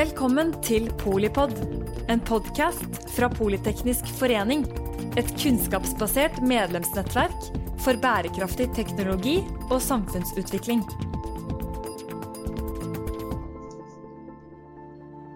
Velkommen 0.00 0.54
til 0.64 0.86
Polipod, 0.96 1.50
en 2.08 2.22
podkast 2.24 2.94
fra 3.12 3.26
Politeknisk 3.28 4.06
forening. 4.16 4.62
Et 5.20 5.28
kunnskapsbasert 5.42 6.38
medlemsnettverk 6.40 7.50
for 7.84 8.00
bærekraftig 8.00 8.70
teknologi 8.78 9.34
og 9.66 9.76
samfunnsutvikling. 9.84 10.80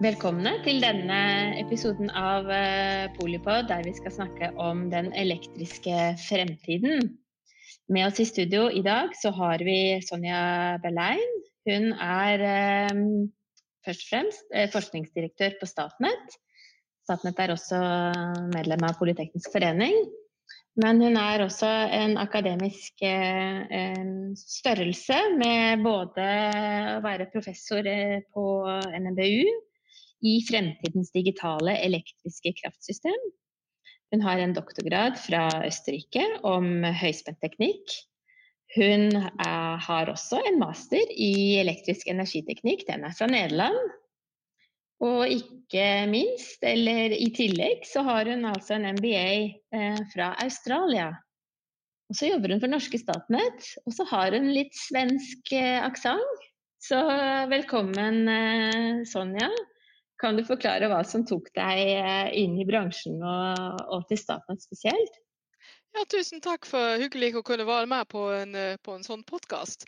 Velkomne 0.01 0.55
til 0.65 0.81
denne 0.81 1.21
episoden 1.61 2.09
av 2.09 2.49
eh, 2.49 3.05
Polipod, 3.19 3.69
der 3.69 3.85
vi 3.85 3.93
skal 4.01 4.17
snakke 4.17 4.49
om 4.57 4.87
den 4.89 5.13
elektriske 5.13 6.15
fremtiden. 6.25 7.11
Med 7.85 8.09
oss 8.09 8.25
i 8.25 8.31
studio 8.33 8.65
i 8.73 8.81
dag 8.81 9.13
så 9.21 9.29
har 9.43 9.61
vi 9.61 10.01
Sonja 10.09 10.81
Berlein. 10.81 11.41
Hun 11.69 11.91
er 12.01 12.49
eh, 12.49 13.03
først 13.85 14.05
og 14.05 14.11
fremst 14.11 14.51
eh, 14.53 14.67
forskningsdirektør 14.73 15.57
på 15.61 15.69
Statnett. 15.69 16.37
Statnett 17.05 17.39
er 17.41 17.53
også 17.53 17.79
medlem 18.53 18.85
av 18.87 18.97
Politeknisk 18.99 19.53
forening. 19.53 19.97
Men 20.81 20.99
hun 20.99 21.15
er 21.15 21.39
også 21.45 21.69
en 21.95 22.17
akademisk 22.19 23.03
eh, 23.07 24.01
størrelse 24.35 25.19
med 25.39 25.85
både 25.85 26.25
å 26.97 26.99
være 27.05 27.29
professor 27.31 27.87
eh, 27.87 28.19
på 28.35 28.45
NMBU 28.91 29.53
i 30.25 30.35
fremtidens 30.49 31.13
digitale 31.15 31.77
elektriske 31.85 32.51
kraftsystem. 32.59 33.31
Hun 34.11 34.25
har 34.25 34.41
en 34.41 34.55
doktorgrad 34.55 35.15
fra 35.21 35.47
Østerrike 35.65 36.25
om 36.47 36.83
høyspentteknikk 36.83 37.95
hun 38.73 39.13
er, 39.15 39.77
har 39.85 40.09
også 40.11 40.41
en 40.49 40.57
master 40.59 41.11
i 41.11 41.59
elektrisk 41.61 42.09
energiteknikk. 42.11 42.83
Den 42.89 43.05
er 43.07 43.13
fra 43.15 43.29
Nederland. 43.29 43.93
Og 45.05 45.27
ikke 45.27 45.85
minst, 46.09 46.63
eller 46.63 47.13
i 47.13 47.27
tillegg, 47.35 47.83
så 47.87 48.03
har 48.07 48.31
hun 48.31 48.47
altså 48.47 48.77
en 48.77 48.87
MBA 48.95 49.29
eh, 49.75 50.01
fra 50.13 50.31
Australia. 50.43 51.11
Og 52.09 52.17
så 52.17 52.29
jobber 52.29 52.53
hun 52.53 52.61
for 52.63 52.71
norske 52.71 52.99
Statnett, 53.01 53.69
og 53.85 53.95
så 53.95 54.05
har 54.11 54.35
hun 54.37 54.51
litt 54.55 54.75
svensk 54.77 55.51
eh, 55.57 55.81
aksent. 55.83 56.45
Så 56.85 56.99
velkommen, 57.51 58.27
eh, 58.29 59.03
Sonja. 59.09 59.49
Kan 60.21 60.37
du 60.37 60.45
forklare 60.47 60.87
hva 60.87 61.01
som 61.07 61.25
tok 61.27 61.49
deg 61.57 61.81
eh, 61.97 62.29
inn 62.39 62.55
i 62.61 62.67
bransjen 62.67 63.19
og, 63.19 63.81
og 63.91 64.05
til 64.09 64.21
Statnett 64.21 64.63
spesielt? 64.63 65.21
Ja, 65.95 66.03
tusen 66.11 66.41
takk 66.43 66.65
for 66.67 66.97
hyggelig 66.99 67.37
å 67.39 67.43
kunne 67.45 67.63
være 67.67 67.87
med 67.87 68.09
på 68.11 68.25
en, 68.35 68.55
eh, 68.59 68.75
på 68.83 68.97
en 68.97 69.05
sånn 69.05 69.21
podkast. 69.23 69.85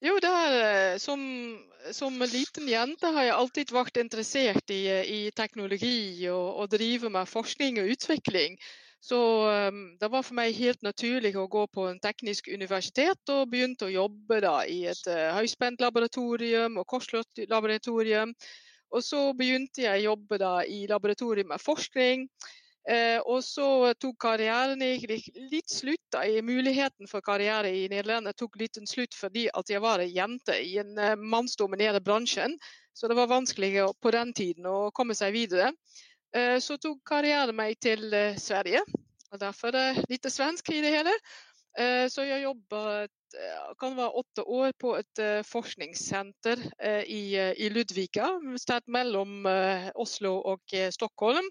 Jo, 0.00 0.14
er, 0.24 0.54
eh, 0.58 0.94
som, 0.98 1.20
som, 1.92 2.16
liten 2.24 2.70
jente 2.70 3.10
har 3.12 3.26
jeg 3.26 3.34
alltid 3.34 3.74
vært 3.76 4.00
interessert 4.00 4.72
i, 4.72 4.86
eh, 4.88 5.04
i 5.04 5.18
teknologi 5.36 6.24
og, 6.30 6.46
og, 6.62 6.70
drive 6.72 7.10
med 7.12 7.28
forskning 7.28 7.82
og 7.82 7.92
utvikling. 7.92 8.56
Så 9.02 9.18
um, 9.68 9.82
det 10.00 10.08
var 10.08 10.22
for 10.22 10.38
meg 10.38 10.56
helt 10.56 10.80
naturlig 10.86 11.34
å 11.36 11.48
gå 11.50 11.66
på 11.74 11.88
en 11.90 12.00
teknisk 12.00 12.48
universitet 12.48 13.32
og 13.34 13.50
begynte 13.50 13.88
å 13.88 13.92
jobbe 13.92 14.38
da, 14.40 14.54
i 14.64 14.84
et 14.86 15.08
uh, 15.10 15.34
høyspentlaboratorium 15.36 16.78
og 16.78 16.86
korslåttlaboratorium. 16.86 18.32
Og 18.94 19.04
så 19.04 19.24
begynte 19.34 19.84
jeg 19.84 20.04
å 20.04 20.12
jobbe 20.12 20.38
da, 20.38 20.54
i 20.62 20.86
laboratoriet 20.86 21.50
med 21.50 21.60
forskning. 21.60 22.28
Eh, 22.90 23.20
og 23.30 23.44
så 23.46 23.92
tok 24.02 24.16
karrieren 24.24 24.80
litt 24.82 25.70
slutt. 25.70 26.02
Da, 26.10 26.24
Muligheten 26.42 27.06
for 27.10 27.22
karriere 27.24 27.70
i 27.70 27.84
Nederland 27.90 28.32
tok 28.34 28.58
litt 28.58 28.80
en 28.80 28.90
slutt 28.90 29.14
fordi 29.14 29.46
at 29.54 29.70
jeg 29.70 29.82
var 29.84 30.02
en 30.02 30.10
jente 30.10 30.56
i 30.58 30.74
en 30.82 30.98
eh, 30.98 31.14
mannsdominert 31.16 32.02
bransje. 32.02 32.48
Så 32.92 33.08
det 33.08 33.16
var 33.16 33.30
vanskelig 33.30 33.86
på 34.02 34.12
den 34.12 34.34
tiden 34.36 34.66
å 34.68 34.90
komme 34.94 35.14
seg 35.16 35.34
videre. 35.36 35.70
Eh, 36.34 36.58
så 36.58 36.76
tok 36.82 37.00
karrieren 37.06 37.56
meg 37.56 37.78
til 37.80 38.10
Sverige. 38.40 38.82
og 39.30 39.40
Derfor 39.40 39.78
er 39.78 40.02
litt 40.10 40.26
svensk 40.28 40.74
i 40.74 40.82
det 40.84 40.94
hele. 40.98 41.16
Så 42.12 42.26
jeg 42.28 42.42
jobba 42.42 43.06
kan 43.80 43.94
være 43.96 44.18
åtte 44.20 44.42
år 44.44 44.74
på 44.76 44.90
et 44.98 45.20
forskningssenter 45.48 46.60
i, 47.08 47.22
Ludvika, 47.72 48.26
sted 48.60 48.84
mellom 48.92 49.48
Oslo 49.96 50.34
og 50.52 50.76
Stockholm. 50.92 51.48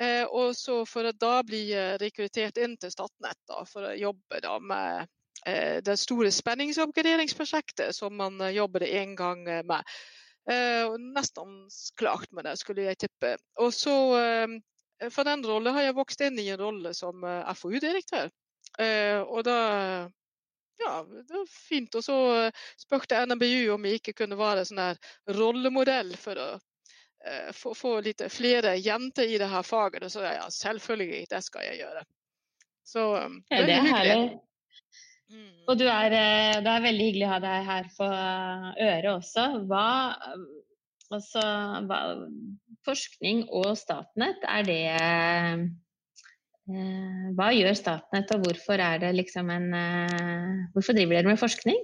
Eh, 0.00 0.24
og 0.24 0.54
så 0.56 0.84
for 0.86 1.08
å 1.08 1.14
da 1.16 1.40
bli 1.46 1.64
eh, 1.74 1.96
rekruttert 1.98 2.58
inn 2.62 2.76
til 2.78 2.92
Statnett 2.94 3.54
for 3.66 3.88
å 3.88 3.96
jobbe 3.98 4.38
da 4.44 4.54
med 4.62 5.08
eh, 5.42 5.80
det 5.82 5.96
store 5.98 6.30
spenningsoppgraderingsprosjektet 6.34 7.96
som 7.96 8.14
man 8.14 8.38
jobber 8.54 8.86
en 8.86 9.16
gang 9.18 9.44
med. 9.66 9.98
nesten 11.12 11.66
klart 12.00 12.30
med 12.32 12.46
det, 12.46 12.54
skulle 12.56 12.86
jeg 12.86 12.96
tippe. 12.98 13.34
Og 13.60 13.74
så 13.74 13.92
For 15.12 15.24
den 15.24 15.44
rollen 15.44 15.74
har 15.74 15.82
jeg 15.82 15.94
vokst 15.94 16.22
inn 16.24 16.38
i 16.40 16.48
en 16.48 16.58
rolle 16.58 16.94
som 16.94 17.20
FoU-direktør. 17.54 18.30
og 19.28 19.44
da 19.44 19.58
ja, 20.78 20.94
det 21.04 21.34
var 21.34 21.46
fint. 21.52 21.94
Og 21.94 22.04
så 22.04 22.16
spurte 22.80 23.20
NMBU 23.26 23.74
om 23.74 23.84
jeg 23.84 24.00
ikke 24.00 24.16
kunne 24.22 24.38
være 24.40 24.64
sånn 24.64 24.80
her 24.80 24.98
rollemodell 25.36 26.16
for 26.16 26.40
å 26.40 26.48
få, 27.54 27.74
få 27.74 27.98
lite 28.04 28.28
flere 28.30 28.76
jenter 28.78 29.28
i 29.28 29.38
det 29.40 29.48
her 29.50 29.62
faget. 29.66 30.04
Og 30.06 30.12
så 30.12 30.22
ja, 30.26 30.46
selvfølgelig, 30.52 31.26
det 31.30 31.42
skal 31.44 31.66
jeg 31.66 31.82
gjøre. 31.82 32.04
Så 32.88 33.08
um, 33.24 33.40
det, 33.50 33.64
det 33.68 33.74
er 33.74 33.88
hyggelig. 33.88 34.38
Mm. 35.28 35.56
Og 35.68 35.74
du 35.76 35.84
er, 35.84 36.14
eh, 36.16 36.60
det 36.64 36.70
er 36.72 36.86
veldig 36.86 37.08
hyggelig 37.10 37.26
å 37.26 37.32
ha 37.34 37.40
deg 37.42 37.66
her 37.66 37.90
på 37.98 38.06
øret 38.86 39.10
også. 39.10 39.44
Hva, 39.68 39.88
altså, 41.12 41.42
hva, 41.90 41.98
forskning 42.88 43.44
og 43.52 43.74
Statnett, 43.76 44.46
er 44.48 44.64
det 44.64 44.80
eh, 44.94 45.66
Hva 47.36 47.50
gjør 47.52 47.76
Statnett, 47.76 48.32
og 48.32 48.46
hvorfor 48.46 48.80
det 49.02 49.12
liksom 49.16 49.52
en 49.52 49.68
Hvorfor 50.72 50.96
driver 50.96 51.18
dere 51.18 51.32
med 51.34 51.40
forskning? 51.40 51.78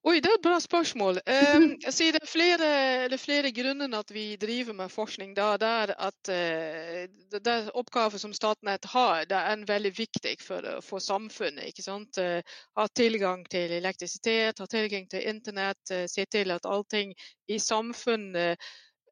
Oi, 0.00 0.14
det 0.24 0.30
er 0.30 0.38
et 0.38 0.44
bra 0.44 0.56
spørsmål. 0.60 1.18
Um, 1.60 1.74
det, 1.82 2.16
er 2.16 2.26
flere, 2.26 2.68
det 3.10 3.16
er 3.16 3.20
flere 3.20 3.50
grunner 3.52 3.92
at 3.98 4.12
vi 4.14 4.36
driver 4.40 4.72
med 4.72 4.88
forskning. 4.88 5.34
Da. 5.36 5.50
Er 5.60 5.92
at 5.92 6.30
uh, 6.32 7.36
det 7.36 7.52
er 7.52 7.68
oppgaver 7.76 8.18
som 8.18 8.32
Statnett 8.32 8.88
har, 8.94 9.26
det 9.28 9.36
er 9.36 9.66
veldig 9.68 9.92
viktig 9.98 10.36
for, 10.40 10.64
for 10.86 11.04
samfunnet. 11.04 11.68
ikke 11.68 11.84
sant? 11.84 12.16
Uh, 12.16 12.40
ha 12.80 12.86
tilgang 12.96 13.44
til 13.52 13.76
elektrisitet, 13.76 14.58
ha 14.58 14.66
tilgang 14.66 15.08
til 15.10 15.28
internett, 15.28 15.82
uh, 15.92 16.06
se 16.08 16.24
til 16.32 16.56
at 16.56 16.68
allting 16.68 17.12
i 17.48 17.58
samfunnet 17.60 18.56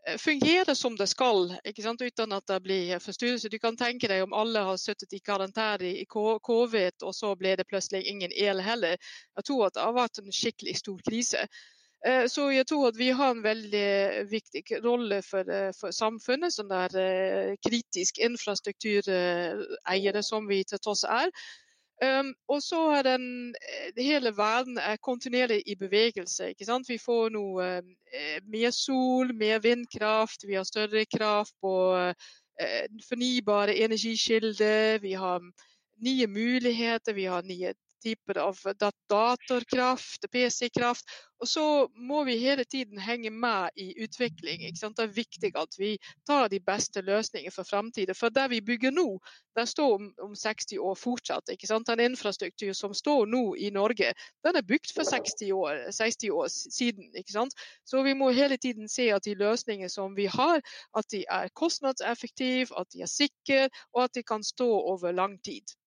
Eh, 0.06 0.18
fungerer 0.18 0.74
som 0.74 0.96
det 0.96 1.06
skal, 1.06 1.56
uten 2.00 2.32
at 2.32 2.46
det 2.46 2.62
blir 2.62 2.98
forstyrrelse. 2.98 3.48
Du 3.48 3.58
kan 3.58 3.76
tenke 3.76 4.08
deg 4.08 4.22
om 4.22 4.32
alle 4.32 4.58
har 4.58 4.76
sittet 4.76 5.12
i 5.12 5.20
karantene 5.20 5.84
i 6.02 6.06
covid, 6.06 7.02
og 7.02 7.14
så 7.14 7.34
ble 7.36 7.56
det 7.56 7.68
plutselig 7.68 8.06
ingen 8.06 8.32
el 8.32 8.60
heller. 8.60 8.96
Jeg 9.36 9.44
tror 9.44 9.66
at 9.66 9.74
det 9.74 9.82
har 9.82 9.92
vært 9.96 10.18
en 10.22 10.32
skikkelig 10.32 10.76
stor 10.78 10.98
krise. 11.08 11.48
Eh, 12.06 12.26
så 12.30 12.50
jeg 12.54 12.66
tror 12.70 12.88
at 12.88 12.98
vi 12.98 13.10
har 13.10 13.30
en 13.34 13.42
veldig 13.42 14.30
viktig 14.30 14.62
rolle 14.84 15.22
for, 15.22 15.50
eh, 15.50 15.72
for 15.80 15.90
samfunnet, 15.90 16.52
som 16.54 16.70
er 16.70 16.88
kritisk 17.66 18.18
infrastruktureiere 18.18 20.22
som 20.22 20.48
vi 20.48 20.64
til 20.64 20.78
tross 20.78 21.04
er. 21.04 21.30
Um, 21.98 22.34
og 22.48 22.60
så 22.62 22.78
er 22.94 23.02
den 23.02 23.54
eh, 23.58 24.04
hele 24.04 24.30
verden 24.36 24.78
er 24.78 25.00
kontinuerlig 25.02 25.62
i 25.66 25.74
bevegelse. 25.74 26.48
ikke 26.48 26.64
sant? 26.64 26.86
Vi 26.88 26.98
får 27.02 27.32
noe 27.34 27.64
uh, 27.82 28.36
mer 28.46 28.70
sol, 28.70 29.32
mer 29.34 29.58
vindkraft, 29.64 30.46
vi 30.46 30.54
har 30.54 30.68
større 30.68 31.02
kraft 31.10 31.56
på 31.60 31.74
uh, 31.98 32.30
fornybare 33.08 33.74
energikilder. 33.82 35.02
Vi 35.02 35.12
har 35.18 35.42
nye 36.06 36.26
muligheter, 36.26 37.12
vi 37.12 37.26
har 37.26 37.42
nye 37.42 37.74
typer 38.02 38.38
av 38.38 38.58
datorkraft, 38.80 40.30
PC-kraft. 40.32 41.04
Og 41.38 41.48
så 41.48 41.64
må 41.94 42.24
vi 42.26 42.34
hele 42.40 42.64
tiden 42.64 42.98
henge 42.98 43.30
med 43.30 43.70
i 43.78 43.92
utvikling. 44.02 44.64
Det 44.74 45.04
er 45.04 45.12
viktig 45.14 45.52
at 45.54 45.76
vi 45.78 45.92
tar 46.26 46.48
de 46.50 46.58
beste 46.60 47.02
løsningene 47.06 47.54
for 47.54 47.68
framtiden. 47.68 48.16
For 48.18 48.34
det 48.34 48.48
vi 48.50 48.60
bygger 48.60 48.90
nå, 48.90 49.06
det 49.54 49.68
står 49.70 49.94
om, 49.94 50.08
om 50.26 50.34
60 50.34 50.78
år 50.82 50.98
fortsatt. 50.98 51.52
Den 51.86 52.00
infrastruktur 52.00 52.72
som 52.72 52.94
står 52.94 53.26
nå 53.30 53.44
i 53.56 53.70
Norge, 53.70 54.12
den 54.42 54.58
er 54.58 54.66
bygd 54.66 54.94
for 54.96 55.06
60 55.06 55.52
år, 55.54 55.84
60 55.94 56.30
år 56.34 56.48
siden. 56.50 57.54
Så 57.84 58.02
vi 58.02 58.14
må 58.18 58.32
hele 58.34 58.58
tiden 58.58 58.88
se 58.90 59.10
at 59.14 59.24
de 59.24 59.38
løsningene 59.38 59.90
som 59.90 60.16
vi 60.18 60.26
har, 60.26 60.62
at 60.98 61.10
de 61.14 61.24
er 61.30 61.54
kostnadseffektive, 61.54 62.74
at 62.74 62.90
de 62.92 63.06
er 63.06 63.14
sikre, 63.14 63.68
og 63.94 64.08
at 64.08 64.14
de 64.14 64.26
kan 64.26 64.42
stå 64.42 64.66
over 64.66 65.12
lang 65.12 65.38
tid. 65.44 65.77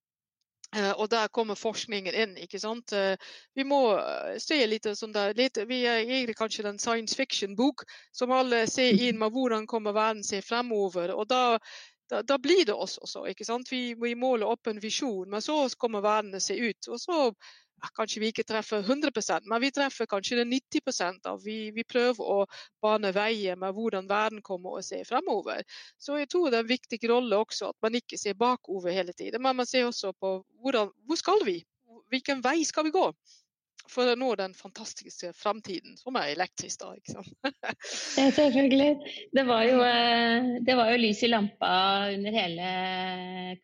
Eh, 0.76 0.92
og 0.92 1.10
der 1.12 1.28
kommer 1.28 1.56
forskningen 1.60 2.16
inn. 2.16 2.36
ikke 2.40 2.60
sant? 2.60 2.94
Eh, 2.96 3.16
vi 3.56 3.66
må 3.68 3.82
eh, 4.00 4.38
se 4.40 4.56
litt 4.72 4.88
sånn 4.96 5.12
der, 5.12 5.34
litt, 5.36 5.60
Vi 5.68 5.82
er 5.84 6.06
egentlig 6.06 6.38
kanskje 6.40 6.64
den 6.64 6.80
science 6.80 7.16
fiction-bok 7.16 7.84
som 8.16 8.32
alle 8.32 8.64
ser 8.72 8.96
inn 8.96 9.20
med 9.20 9.36
hvordan 9.36 9.68
kommer 9.68 9.92
verden 9.92 10.24
seg 10.24 10.46
fremover. 10.48 11.12
og 11.12 11.28
da, 11.28 11.60
da, 12.10 12.22
da 12.24 12.38
blir 12.40 12.64
det 12.66 12.74
oss 12.74 12.98
også. 13.04 13.26
ikke 13.28 13.46
sant? 13.48 13.72
Vi, 13.72 13.96
vi 14.00 14.16
måler 14.16 14.48
opp 14.48 14.68
en 14.68 14.80
visjon, 14.80 15.28
men 15.30 15.44
så 15.44 15.68
kommer 15.78 16.08
verden 16.08 16.40
se 16.40 16.56
ut. 16.56 16.88
Og 16.88 17.00
så 17.04 17.20
kanskje 17.98 18.22
vi 18.22 18.30
ikke 18.32 18.46
treffer 18.48 18.84
100% 18.84 19.50
men 19.50 19.62
vi 19.64 19.72
treffer 19.74 20.10
kanskje 20.10 20.42
det 20.42 20.48
90% 20.52 21.28
av. 21.32 21.42
Vi, 21.44 21.72
vi 21.76 21.86
prøver 21.88 22.22
å 22.22 22.46
bane 22.84 23.12
veier 23.16 23.58
med 23.60 23.76
hvordan 23.76 24.10
verden 24.10 24.42
kommer 24.46 24.78
å 24.78 24.86
se 24.86 25.02
fremover. 25.08 25.64
Så 25.98 26.20
jeg 26.22 26.30
tror 26.32 26.50
det 26.50 26.62
er 26.62 26.66
en 26.66 26.74
viktig 26.74 27.02
rolle 27.10 27.42
også 27.42 27.72
at 27.72 27.80
man 27.86 27.98
ikke 27.98 28.20
ser 28.22 28.38
bakover 28.40 28.94
hele 28.96 29.14
tiden, 29.18 29.42
men 29.42 29.58
man 29.62 29.70
ser 29.70 29.90
også 29.90 30.14
på 30.14 30.38
hvordan, 30.62 30.92
hvor 31.08 31.20
skal 31.20 31.46
vi? 31.48 31.62
Hvilken 32.12 32.44
vei 32.44 32.62
skal 32.68 32.88
vi 32.88 32.94
gå? 32.96 33.08
For 33.90 34.12
å 34.12 34.16
nå 34.20 34.30
den 34.40 34.54
fantastiske 34.58 35.32
framtiden 35.38 35.96
som 36.00 36.16
er 36.20 36.26
elektrisk. 36.34 36.80
da, 36.82 36.88
ikke 36.98 37.12
sant? 37.16 37.32
ja, 38.20 38.28
selvfølgelig. 38.36 38.92
Det 39.34 39.44
var, 39.48 39.62
jo, 39.68 39.78
eh, 39.92 40.38
det 40.68 40.76
var, 40.78 40.88
jo, 40.94 40.98
lys 41.02 41.22
i 41.26 41.30
lampa 41.32 41.72
under 42.14 42.32
hele 42.36 42.68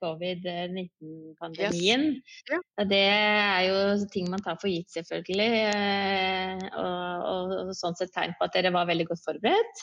covid-19-pandemien. 0.02 2.04
Yes. 2.18 2.40
Ja. 2.52 2.60
Det 2.90 3.06
er 3.12 3.62
jo 3.68 3.78
ting 4.14 4.26
man 4.34 4.44
tar 4.46 4.58
for 4.62 4.70
gitt, 4.72 4.90
selvfølgelig. 4.96 5.52
Eh, 5.68 6.56
og, 6.72 6.98
og, 7.32 7.44
og, 7.62 7.68
sånn 7.78 7.98
sett 8.00 8.14
tegn 8.16 8.34
på 8.38 8.44
at 8.48 8.54
dere 8.58 8.76
var 8.76 8.90
veldig 8.90 9.08
godt 9.12 9.26
forberedt. 9.26 9.76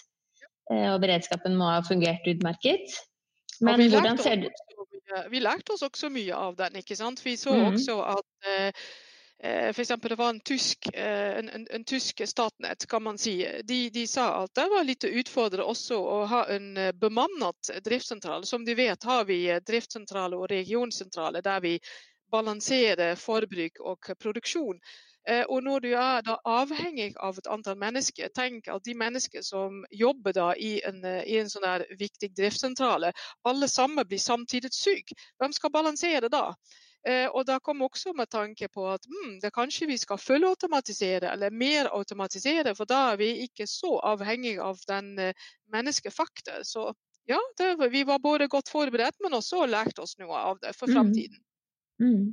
Eh, 0.72 0.88
og 0.92 0.98
beredskapen 1.04 1.52
må 1.58 1.66
ha 1.72 1.81
fungert 1.86 2.25
utmerket. 2.31 2.86
Men 3.62 3.75
hvordan 3.86 4.19
ser 4.19 4.36
det 4.42 4.50
Vi 5.31 5.38
lærte 5.38 5.72
oss 5.76 5.84
også 5.86 6.08
mye 6.10 6.34
av 6.34 6.56
den. 6.58 6.75
ikke 6.81 6.96
sant? 6.98 7.19
Vi 7.22 7.36
så 7.38 7.52
mm. 7.54 7.66
også 7.70 7.94
at 8.16 8.26
Eh, 8.44 8.72
F.eks. 9.46 9.88
det 9.88 10.17
var 10.17 10.29
en 10.29 10.41
tysk, 10.41 10.87
eh, 10.94 11.38
en, 11.38 11.49
en, 11.49 11.67
en 11.70 11.85
tysk 11.85 12.29
Statnett, 12.29 12.87
kan 12.87 13.02
man 13.02 13.19
si. 13.19 13.61
De, 13.64 13.91
de, 13.91 14.06
sa 14.06 14.43
at 14.43 14.55
det 14.55 14.69
var 14.73 14.85
litt 14.88 15.05
utfordrende 15.05 15.67
også 15.69 15.99
å 16.00 16.19
ha 16.31 16.44
en 16.49 16.76
eh, 16.81 16.93
bemannet 16.96 17.70
driftssentral. 17.85 18.46
Som 18.49 18.64
de 18.64 18.75
vet 18.75 19.05
har 19.05 19.26
vi 19.29 19.38
driftssentraler 19.67 20.38
og 20.41 20.49
regionsentraler 20.49 21.44
der 21.44 21.61
vi 21.61 21.75
balanserer 22.32 23.20
forbruk 23.20 23.82
og 23.85 24.08
produksjon. 24.19 24.81
Og 25.49 25.61
når 25.64 25.81
du 25.81 25.93
er 25.96 26.26
avhengig 26.44 27.14
av 27.17 27.38
et 27.38 27.46
antall 27.49 27.79
mennesker, 27.81 28.29
tenk 28.37 28.67
at 28.69 28.85
de 28.85 28.93
mennesker 28.99 29.44
som 29.46 29.79
jobber 29.88 30.37
i 30.61 30.75
en, 30.85 30.99
en 31.05 31.49
sånn 31.49 31.85
viktig 31.96 32.32
driftssentral, 32.37 33.06
alle 33.49 33.69
sammen 33.73 34.05
blir 34.08 34.20
samtidig 34.20 34.75
syke. 34.76 35.17
Hvem 35.41 35.55
skal 35.56 35.73
balansere 35.73 36.29
da? 36.29 36.50
Eh, 37.04 37.26
og 37.28 37.44
da 37.44 37.58
kom 37.60 37.82
også 37.84 38.14
med 38.16 38.30
tanke 38.32 38.68
på 38.72 38.86
at 38.88 39.04
hmm, 39.04 39.36
det 39.42 39.50
kanskje 39.52 39.90
vi 39.90 39.98
skal 40.00 40.20
fullautomatisere 40.20 41.34
eller 41.34 41.52
mer 41.52 41.90
automatisere, 41.92 42.72
for 42.78 42.88
da 42.88 43.10
er 43.12 43.20
vi 43.20 43.28
ikke 43.44 43.66
så 43.68 43.98
avhengig 44.14 44.56
av 44.62 44.80
den 44.88 45.12
eh, 45.20 45.50
menneskefaktor. 45.74 46.64
Så 46.64 46.88
ja, 47.28 47.40
det, 47.60 47.74
vi 47.92 48.06
var 48.08 48.24
både 48.24 48.48
godt 48.48 48.72
forberedt, 48.72 49.20
men 49.24 49.36
også 49.36 49.66
lært 49.68 50.00
oss 50.00 50.16
noe 50.20 50.40
av 50.52 50.58
det 50.64 50.72
for 50.78 50.88
framtiden. 50.92 51.40
Mm. 52.00 52.08
Mm. 52.08 52.26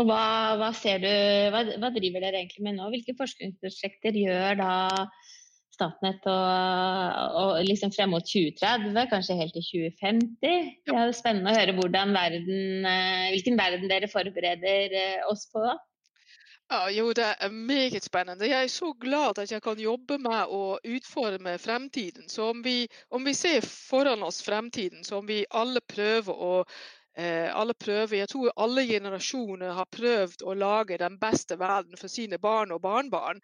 Og 0.00 0.08
hva, 0.08 0.22
hva, 0.56 0.70
ser 0.76 1.02
du, 1.04 1.10
hva, 1.52 1.60
hva, 1.76 1.90
driver 1.92 2.24
dere 2.24 2.40
egentlig 2.40 2.64
med 2.64 2.78
nå? 2.78 2.88
Hvilke 2.94 3.14
forskningsprosjekter 3.18 4.16
gjør 4.16 4.56
da 4.60 4.72
Statnett 5.82 6.26
og, 6.30 7.38
og 7.42 7.56
liksom 7.66 7.90
frem 7.94 8.12
mot 8.14 8.26
2030, 8.26 8.98
kanskje 9.10 9.38
helt 9.38 9.56
til 9.56 9.64
2050. 9.66 10.68
Det 10.86 10.94
er 10.94 11.14
spennende 11.16 11.50
å 11.50 11.56
høre 11.56 11.74
verden, 12.14 12.86
eh, 12.86 13.30
hvilken 13.32 13.58
verden 13.58 13.88
dere 13.90 14.10
forbereder 14.10 14.94
eh, 14.94 15.24
oss 15.26 15.48
på. 15.50 15.64
Ja, 16.70 16.86
jo, 16.94 17.10
det 17.12 17.24
er 17.34 17.50
meget 17.50 18.04
spennende. 18.04 18.46
Jeg 18.46 18.64
er 18.64 18.70
så 18.70 18.92
glad 18.92 19.38
at 19.42 19.50
jeg 19.50 19.62
kan 19.62 19.78
jobbe 19.78 20.18
med 20.22 20.46
å 20.48 20.78
utforme 20.78 21.58
fremtiden. 21.58 22.28
Så 22.30 22.52
om 22.52 22.62
vi, 22.62 22.86
om 23.10 23.24
vi 23.24 23.34
ser 23.34 23.66
foran 23.66 24.22
oss 24.22 24.40
fremtiden, 24.46 25.02
så 25.04 25.18
om 25.18 25.26
vi 25.26 25.42
alle 25.50 25.82
prøver 25.82 26.32
å 26.32 26.54
eh, 27.18 27.50
alle 27.50 27.74
prøver, 27.74 28.22
Jeg 28.22 28.28
tror 28.28 28.54
alle 28.56 28.86
generasjoner 28.86 29.74
har 29.74 29.90
prøvd 29.90 30.46
å 30.46 30.54
lage 30.54 31.02
den 31.02 31.18
beste 31.18 31.58
verden 31.58 31.98
for 31.98 32.08
sine 32.08 32.38
barn 32.38 32.72
og 32.72 32.80
barnebarn. 32.80 33.42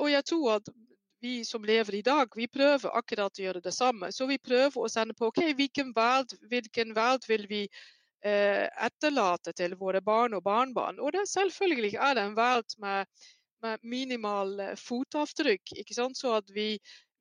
Og 0.00 0.08
jeg 0.10 0.24
tror 0.26 0.56
at 0.56 0.68
vi 1.26 1.44
som 1.44 1.64
lever 1.64 1.94
i 1.94 2.02
dag, 2.06 2.30
vi 2.36 2.46
prøver 2.48 2.94
akkurat 2.98 3.38
å 3.38 3.42
gjøre 3.42 3.62
det 3.64 3.74
samme. 3.74 4.12
Så 4.14 4.28
vi 4.30 4.38
prøver 4.38 4.78
å 4.78 4.90
sende 4.90 5.16
på 5.16 5.30
ok, 5.30 5.42
hvilken 5.58 5.92
verd, 5.96 6.34
hvilken 6.50 6.94
verd 6.96 7.26
vil 7.28 7.46
vi 7.50 7.62
eh, 7.66 8.66
etterlate 8.86 9.54
til 9.56 9.74
våre 9.80 10.02
barn 10.04 10.36
og 10.38 10.44
barnebarn. 10.46 11.00
Og 11.00 11.16
det 11.16 11.26
selvfølgelig 11.32 11.96
er 11.96 12.14
det 12.18 12.26
en 12.28 12.38
verd 12.38 12.76
med, 12.82 13.26
med 13.64 13.82
minimal 13.96 14.54
eh, 14.62 14.76
fotavtrykk. 14.78 15.74
Så 15.90 16.36
at 16.38 16.54
vi, 16.54 16.68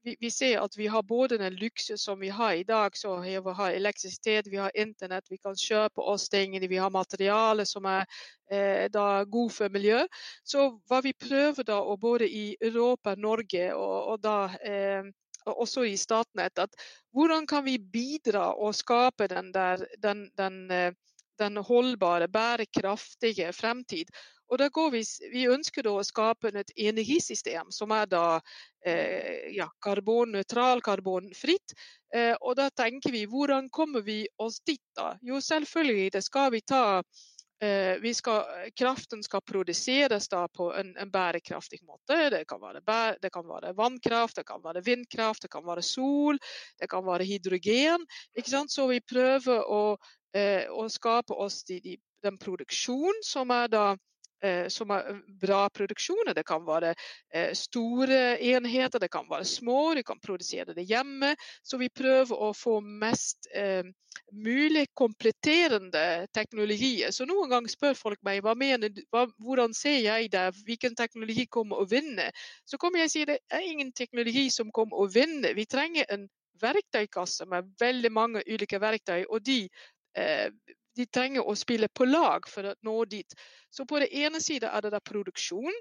vi, 0.05 0.15
vi, 0.19 0.29
ser 0.31 0.59
at 0.61 0.77
vi 0.77 0.87
har 0.87 1.03
både 1.03 1.37
den 1.41 1.55
luksus 1.57 2.03
som 2.03 2.19
vi 2.19 2.29
har 2.29 2.53
i 2.53 2.63
dag, 2.63 2.97
så 2.97 3.15
vi 3.19 3.35
har 3.35 3.71
elektrisitet, 3.71 4.47
vi 4.47 4.57
har 4.61 4.71
internett, 4.77 5.25
vi 5.29 5.37
kan 5.37 5.57
kjøpe 5.57 6.01
oss 6.01 6.29
tingene, 6.29 6.69
vi 6.69 6.77
har 6.77 6.93
materiale 6.93 7.65
som 7.65 7.87
er 7.89 8.05
eh, 8.51 8.85
god 9.25 9.51
for 9.51 9.73
miljøet. 9.73 10.21
Så 10.43 10.67
hva 10.85 11.01
vi 11.01 11.13
prøver 11.13 11.65
da, 11.65 11.79
og 11.81 11.99
både 11.99 12.29
i 12.29 12.55
Europa, 12.61 13.15
Norge 13.17 13.71
og, 13.73 13.95
og 14.13 14.21
da 14.21 14.37
eh, 14.61 15.09
også 15.45 15.87
i 15.89 15.97
Statnett, 15.97 16.59
at 16.59 16.77
hvordan 17.13 17.47
kan 17.47 17.65
vi 17.65 17.77
bidra 17.79 18.51
og 18.53 18.75
skape 18.77 19.27
den, 19.31 19.51
der, 19.53 19.85
den, 20.03 20.29
den, 20.37 20.61
eh, 20.71 20.93
den 21.39 21.57
holdbare, 21.57 22.27
bærekraftige 22.27 23.53
fremtid. 23.53 24.13
Og 24.53 24.91
vi, 24.93 25.01
vi 25.33 25.45
ønsker 25.49 25.87
å 25.89 26.03
skape 26.05 26.51
et 26.53 26.73
energisystem 26.77 27.71
som 27.73 27.91
er 27.91 28.05
da 28.09 28.25
eh, 28.85 29.51
ja, 29.55 29.67
karbonnøytral, 29.81 30.81
karbonfritt. 30.85 31.73
Eh, 32.13 32.35
og 32.41 32.55
da 32.59 32.69
tenker 32.69 33.11
vi 33.11 33.25
hvordan 33.25 33.69
kommer 33.69 34.05
vi 34.05 34.25
oss 34.37 34.61
dit 34.65 34.83
da? 34.95 35.15
Jo, 35.21 35.41
selvfølgelig 35.41 36.21
skal 36.21 36.51
vi 36.53 36.61
ta 36.61 37.01
eh, 37.59 38.13
skal, 38.13 38.69
kraften 38.77 39.23
skal 39.23 39.41
produseres 39.41 40.29
på 40.29 40.73
en, 40.73 40.95
en 40.97 41.11
bærekraftig 41.11 41.81
måte. 41.83 42.29
Det 42.29 42.45
kan, 42.47 42.61
bære, 42.61 43.17
det 43.21 43.31
kan, 43.33 43.47
være 43.47 43.73
vannkraft, 43.73 44.35
det 44.35 44.45
kan 44.45 44.63
være 44.63 44.83
vindkraft, 44.85 45.41
det 45.41 45.51
kan 45.51 45.65
være 45.65 45.81
sol, 45.81 46.39
det 46.79 46.89
kan 46.89 47.05
være 47.05 47.25
hydrogen. 47.25 48.05
Så 48.67 48.87
vi 48.87 49.01
prøver 49.01 49.63
å, 49.65 49.97
eh, 50.35 50.69
å 50.69 50.87
skape 50.89 51.33
oss 51.33 51.63
de, 51.63 51.79
de, 51.81 51.97
den 52.23 52.37
produksjonen 52.37 53.23
som 53.23 53.51
er 53.51 53.67
da 53.69 53.95
som 54.69 54.89
har 54.89 55.09
eh, 55.09 55.19
bra 55.41 55.69
produksjoner. 55.69 56.33
Det 56.33 56.45
kan 56.47 56.65
være 56.67 56.93
eh, 57.33 57.51
store 57.57 58.37
enheter, 58.37 58.99
det 58.99 59.11
kan 59.13 59.27
være 59.29 59.45
små, 59.45 59.93
du 59.95 60.03
kan 60.03 60.19
produsere 60.23 60.75
det 60.77 60.87
hjemme. 60.89 61.35
Så 61.63 61.79
vi 61.81 61.89
prøver 61.89 62.43
å 62.47 62.51
få 62.55 62.79
mest 62.81 63.49
eh, 63.53 63.83
mulig 64.31 64.87
kompletterende 64.93 66.27
teknologier. 66.33 67.11
Så 67.11 67.27
noen 67.29 67.51
ganger 67.51 67.73
spør 67.73 67.99
folk 67.99 68.21
meg 68.25 68.43
hva 68.45 68.55
mener, 68.57 68.93
hva, 69.13 69.25
hvordan 69.43 69.75
ser 69.77 69.99
jeg 70.03 70.31
det, 70.33 70.47
hvilken 70.65 70.95
teknologi 70.97 71.47
kommer 71.51 71.81
å 71.81 71.89
vinne. 71.89 72.31
Så 72.65 72.79
kommer 72.81 73.03
jeg 73.03 73.11
og 73.11 73.15
sier 73.15 73.33
det 73.33 73.41
er 73.53 73.67
ingen 73.67 73.91
teknologi 73.95 74.47
som 74.53 74.71
kommer 74.75 75.03
å 75.03 75.11
vinne. 75.11 75.53
Vi 75.57 75.67
trenger 75.69 76.09
en 76.13 76.29
verktøykasse 76.61 77.45
med 77.51 77.67
veldig 77.81 78.11
mange 78.15 78.43
ulike 78.47 78.79
verktøy. 78.79 79.25
og 79.29 79.43
de 79.43 79.65
eh, 80.15 80.49
de 80.95 81.05
trenger 81.11 81.43
å 81.43 81.55
spille 81.59 81.89
på 81.91 82.07
lag 82.07 82.47
for 82.47 82.71
å 82.71 82.75
nå 82.87 82.95
dit. 83.11 83.35
Så 83.75 83.85
på 83.85 83.99
den 83.99 84.11
ene 84.23 84.39
siden 84.43 84.71
er 84.71 84.85
det 84.85 84.93
da 84.95 85.01
produksjon. 85.03 85.73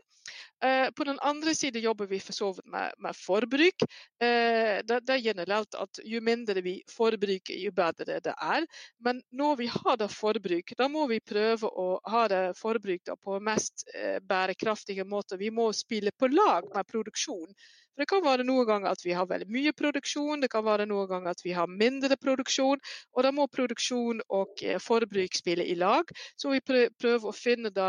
Eh, 0.64 0.90
på 0.96 1.04
den 1.04 1.18
andre 1.22 1.54
siden 1.54 1.82
jobber 1.82 2.08
vi 2.10 2.18
for 2.20 2.32
så 2.32 2.50
vidt 2.56 2.66
med, 2.72 2.92
med, 2.98 3.16
forbruk. 3.16 3.84
Eh, 4.22 4.80
det, 4.86 5.00
det, 5.06 5.14
er 5.14 5.26
generelt 5.28 5.76
at 5.78 6.00
jo 6.04 6.20
mindre 6.24 6.62
vi 6.64 6.78
forbruker, 6.90 7.58
jo 7.60 7.72
bedre 7.76 8.18
det 8.24 8.34
er. 8.34 8.66
Men 9.04 9.22
når 9.30 9.56
vi 9.60 9.68
har 9.70 10.00
da 10.00 10.08
forbruk, 10.08 10.74
da 10.78 10.88
må 10.88 11.06
vi 11.12 11.20
prøve 11.20 11.68
å 11.68 11.88
ha 12.10 12.26
det 12.32 12.42
forbruk 12.58 13.14
på 13.22 13.38
mest 13.44 13.86
eh, 13.94 14.18
bærekraftige 14.24 15.04
måter. 15.04 15.38
Vi 15.38 15.52
må 15.54 15.70
spille 15.76 16.14
på 16.18 16.32
lag 16.32 16.70
med 16.74 16.90
produksjon. 16.90 17.52
For 17.94 18.02
Det 18.02 18.10
kan 18.10 18.24
være 18.24 18.44
noen 18.46 18.66
ganger 18.66 18.90
at 18.90 19.04
vi 19.06 19.12
har 19.14 19.28
veldig 19.30 19.46
mye 19.54 19.72
produksjon, 19.76 20.40
det 20.42 20.48
kan 20.50 20.64
være 20.66 20.88
noen 20.90 21.06
ganger 21.06 21.30
at 21.30 21.44
vi 21.44 21.52
har 21.54 21.70
mindre 21.70 22.16
produksjon. 22.18 22.80
Og 23.14 23.22
da 23.22 23.30
må 23.30 23.46
produksjon 23.46 24.22
og 24.34 24.64
forbruk 24.82 25.38
spille 25.38 25.66
i 25.70 25.76
lag. 25.78 26.10
Så 26.34 26.50
vi 26.50 26.62
prøver 26.64 27.28
å 27.30 27.36
finne 27.36 27.70
da 27.70 27.84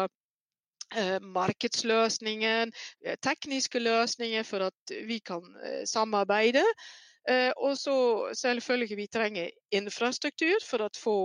Eh, 0.93 1.17
markedsløsninger, 1.21 2.69
eh, 3.05 3.17
tekniske 3.21 3.79
løsninger 3.79 4.43
for 4.43 4.67
at 4.69 4.93
vi 5.07 5.17
kan 5.19 5.43
eh, 5.63 5.83
samarbeide. 5.85 6.63
Og 7.57 7.77
så 7.77 7.93
selvfølgelig 8.37 8.97
vi 8.97 9.07
trenger 9.09 9.47
infrastruktur 9.73 10.59
for 10.61 10.83
å 10.85 10.89
få 10.93 11.15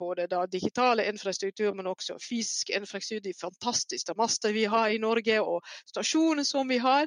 både 0.00 0.24
da 0.24 0.46
digitale 0.48 1.04
infrastruktur, 1.04 1.74
men 1.76 1.90
også 1.90 2.16
fysisk 2.16 2.70
infrastruktur. 2.72 3.20
De 3.26 3.34
fantastiske 3.36 4.14
master 4.16 4.56
vi 4.56 4.64
har 4.64 4.88
i 4.88 4.96
Norge 4.96 5.36
og 5.42 5.60
stasjoner 5.92 6.48
som 6.48 6.72
vi 6.72 6.78
har. 6.80 7.04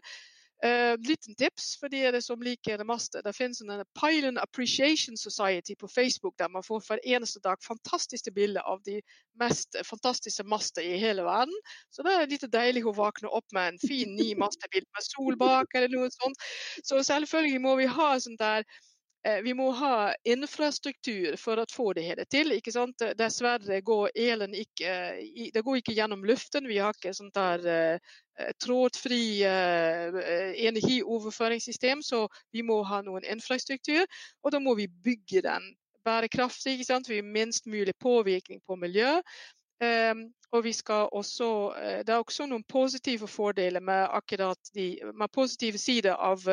Uh, 0.62 0.94
liten 1.02 1.34
tips 1.34 1.72
for 1.82 1.90
dere 1.90 2.20
som 2.22 2.42
liker 2.46 2.78
det 2.78 2.86
master. 2.86 3.24
Det 3.26 3.34
finnes 3.34 3.64
en 3.66 3.82
Pylon 3.98 4.38
Appreciation 4.38 5.18
Society 5.18 5.74
på 5.80 5.88
Facebook 5.90 6.36
der 6.38 6.52
man 6.54 6.64
får 6.64 6.84
for 6.86 7.02
eneste 7.02 7.42
dag 7.42 7.58
fantastiske 7.66 8.32
bilder 8.32 8.62
av 8.70 8.84
de 8.86 9.00
mest 9.42 9.80
fantastiske 9.86 10.46
master 10.46 10.86
i 10.86 11.00
hele 11.02 11.26
verden. 11.26 11.56
Så 11.90 12.06
det 12.06 12.14
er 12.14 12.30
litt 12.30 12.46
deilig 12.54 12.86
å 12.86 12.94
våkne 12.94 13.34
opp 13.34 13.50
med 13.58 13.74
en 13.74 13.82
fin 13.82 14.14
ny 14.16 14.36
masterbild 14.38 14.86
med 14.94 15.08
sol 15.10 15.40
bak 15.42 15.74
eller 15.74 15.90
noe 15.96 16.14
sånt. 16.14 16.46
Så 16.86 17.02
selvfølgelig 17.10 17.66
må 17.66 17.76
vi 17.82 17.90
ha 17.90 18.14
sånn 18.22 18.38
der 18.38 18.68
vi 19.44 19.54
må 19.54 19.68
ha 19.78 20.14
infrastruktur 20.26 21.36
for 21.38 21.62
å 21.62 21.66
få 21.70 21.92
det 21.94 22.06
hele 22.08 22.26
til. 22.26 22.52
ikke 22.56 22.74
sant? 22.74 23.04
Dessverre 23.20 23.78
går 23.86 24.10
elen 24.18 24.56
ikke, 24.58 24.96
det 25.54 25.62
går 25.66 25.78
ikke 25.78 25.94
gjennom 25.94 26.26
luften. 26.26 26.66
Vi 26.70 26.80
har 26.82 26.98
ikke 26.98 27.14
sånt 27.14 27.38
der 27.38 28.00
trådfri 28.58 29.44
energioverføringssystem, 30.66 32.02
så 32.02 32.26
vi 32.50 32.66
må 32.66 32.82
ha 32.90 33.04
noen 33.06 33.28
infrastruktur. 33.30 34.10
Og 34.42 34.56
da 34.56 34.60
må 34.64 34.74
vi 34.80 34.90
bygge 34.90 35.46
den 35.46 35.70
bærekraftig. 36.06 36.74
ikke 36.74 36.90
sant? 36.90 37.10
Vi 37.10 37.22
har 37.22 37.24
minst 37.24 37.66
mulig 37.66 37.94
påvirkning 38.00 38.62
på 38.68 38.76
miljøet. 38.76 39.22
Um, 39.82 40.28
og 40.52 40.64
vi 40.64 40.74
skal 40.74 41.10
også, 41.12 41.74
Det 42.06 42.10
er 42.10 42.20
også 42.20 42.46
noen 42.46 42.64
positive 42.64 43.28
fordeler 43.28 43.80
med 43.80 44.08
akkurat 44.12 44.70
de 44.76 45.00
med 45.14 45.32
positive 45.34 45.78
sider 45.78 46.14
av 46.14 46.44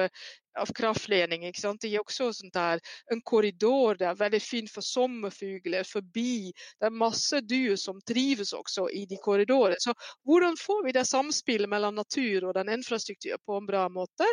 av 0.58 0.72
kraftledning. 0.76 1.46
Ikke 1.48 1.60
sant? 1.60 1.82
Det 1.82 1.92
er 1.92 2.02
også 2.02 2.30
der, 2.54 2.82
en 3.12 3.22
korridor 3.22 3.98
det 3.98 4.08
er 4.08 4.18
veldig 4.18 4.40
fint 4.42 4.72
for 4.72 4.84
sommerfugler 4.84 5.86
forbi. 5.88 6.52
Det 6.80 6.88
er 6.88 7.00
masse 7.04 7.40
dyr 7.46 7.76
som 7.80 8.00
trives 8.08 8.52
også 8.56 8.88
i 8.90 9.04
de 9.08 9.18
korridorene. 9.22 9.78
Så 9.80 9.94
hvordan 10.28 10.56
får 10.60 10.84
vi 10.86 10.96
det 10.96 11.06
samspillet 11.08 11.70
mellom 11.70 11.98
natur 11.98 12.50
og 12.50 12.54
den 12.58 12.72
infrastrukturen 12.78 13.42
på 13.46 13.58
en 13.58 13.68
bra 13.68 13.86
måte? 13.92 14.28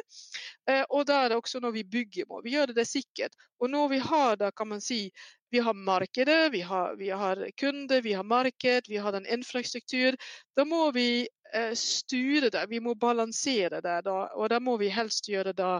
Eh, 0.69 0.83
og 0.89 1.05
da 1.09 1.23
er 1.23 1.33
det 1.33 1.39
også 1.39 1.61
når 1.63 1.77
vi 1.79 1.87
bygger, 1.97 2.29
må 2.29 2.41
vi 2.45 2.55
gjøre 2.57 2.75
det 2.77 2.87
sikkert. 2.89 3.35
Og 3.59 3.69
når 3.71 3.89
vi 3.89 3.99
har 4.03 4.35
det, 4.35 4.51
kan 4.55 4.67
man 4.67 4.81
si, 4.81 5.09
vi 5.51 5.59
har 5.59 5.73
markedet, 5.73 6.51
vi 6.51 6.61
har, 6.61 6.95
vi 6.95 7.09
har 7.09 7.49
kunder, 7.57 8.01
vi 8.01 8.13
har 8.13 8.23
marked, 8.23 8.81
vi 8.87 8.97
har 8.97 9.11
den 9.11 9.25
infrastruktur. 9.25 10.15
Da 10.55 10.65
må 10.65 10.91
vi 10.91 11.27
eh, 11.53 11.73
styre 11.79 12.49
det, 12.49 12.65
vi 12.69 12.79
må 12.79 12.95
balansere 12.95 13.79
det. 13.81 14.01
Da, 14.03 14.17
og 14.35 14.49
da 14.51 14.59
må 14.59 14.77
vi 14.81 14.91
helst 14.91 15.29
gjøre 15.31 15.53
det 15.55 15.79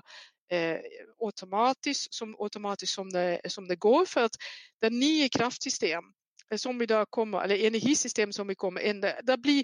automatisk, 1.23 2.13
som, 2.13 2.35
automatisk 2.39 2.93
som 2.93 3.09
det, 3.09 3.39
som 3.49 3.67
det 3.67 3.79
går. 3.79 4.05
For 4.05 4.29
at 4.29 4.37
det 4.81 4.93
nye 4.93 5.29
kraftsystem 5.29 6.03
eh, 6.51 6.57
som 6.57 6.79
vi 6.79 6.85
da 6.85 7.05
kommer, 7.05 7.41
eller 7.41 7.67
energisystemet 7.67 8.35
som 8.35 8.47
vi 8.47 8.55
kommer 8.55 8.81
inn, 8.81 9.01
det, 9.01 9.15
det 9.27 9.41
blir 9.41 9.63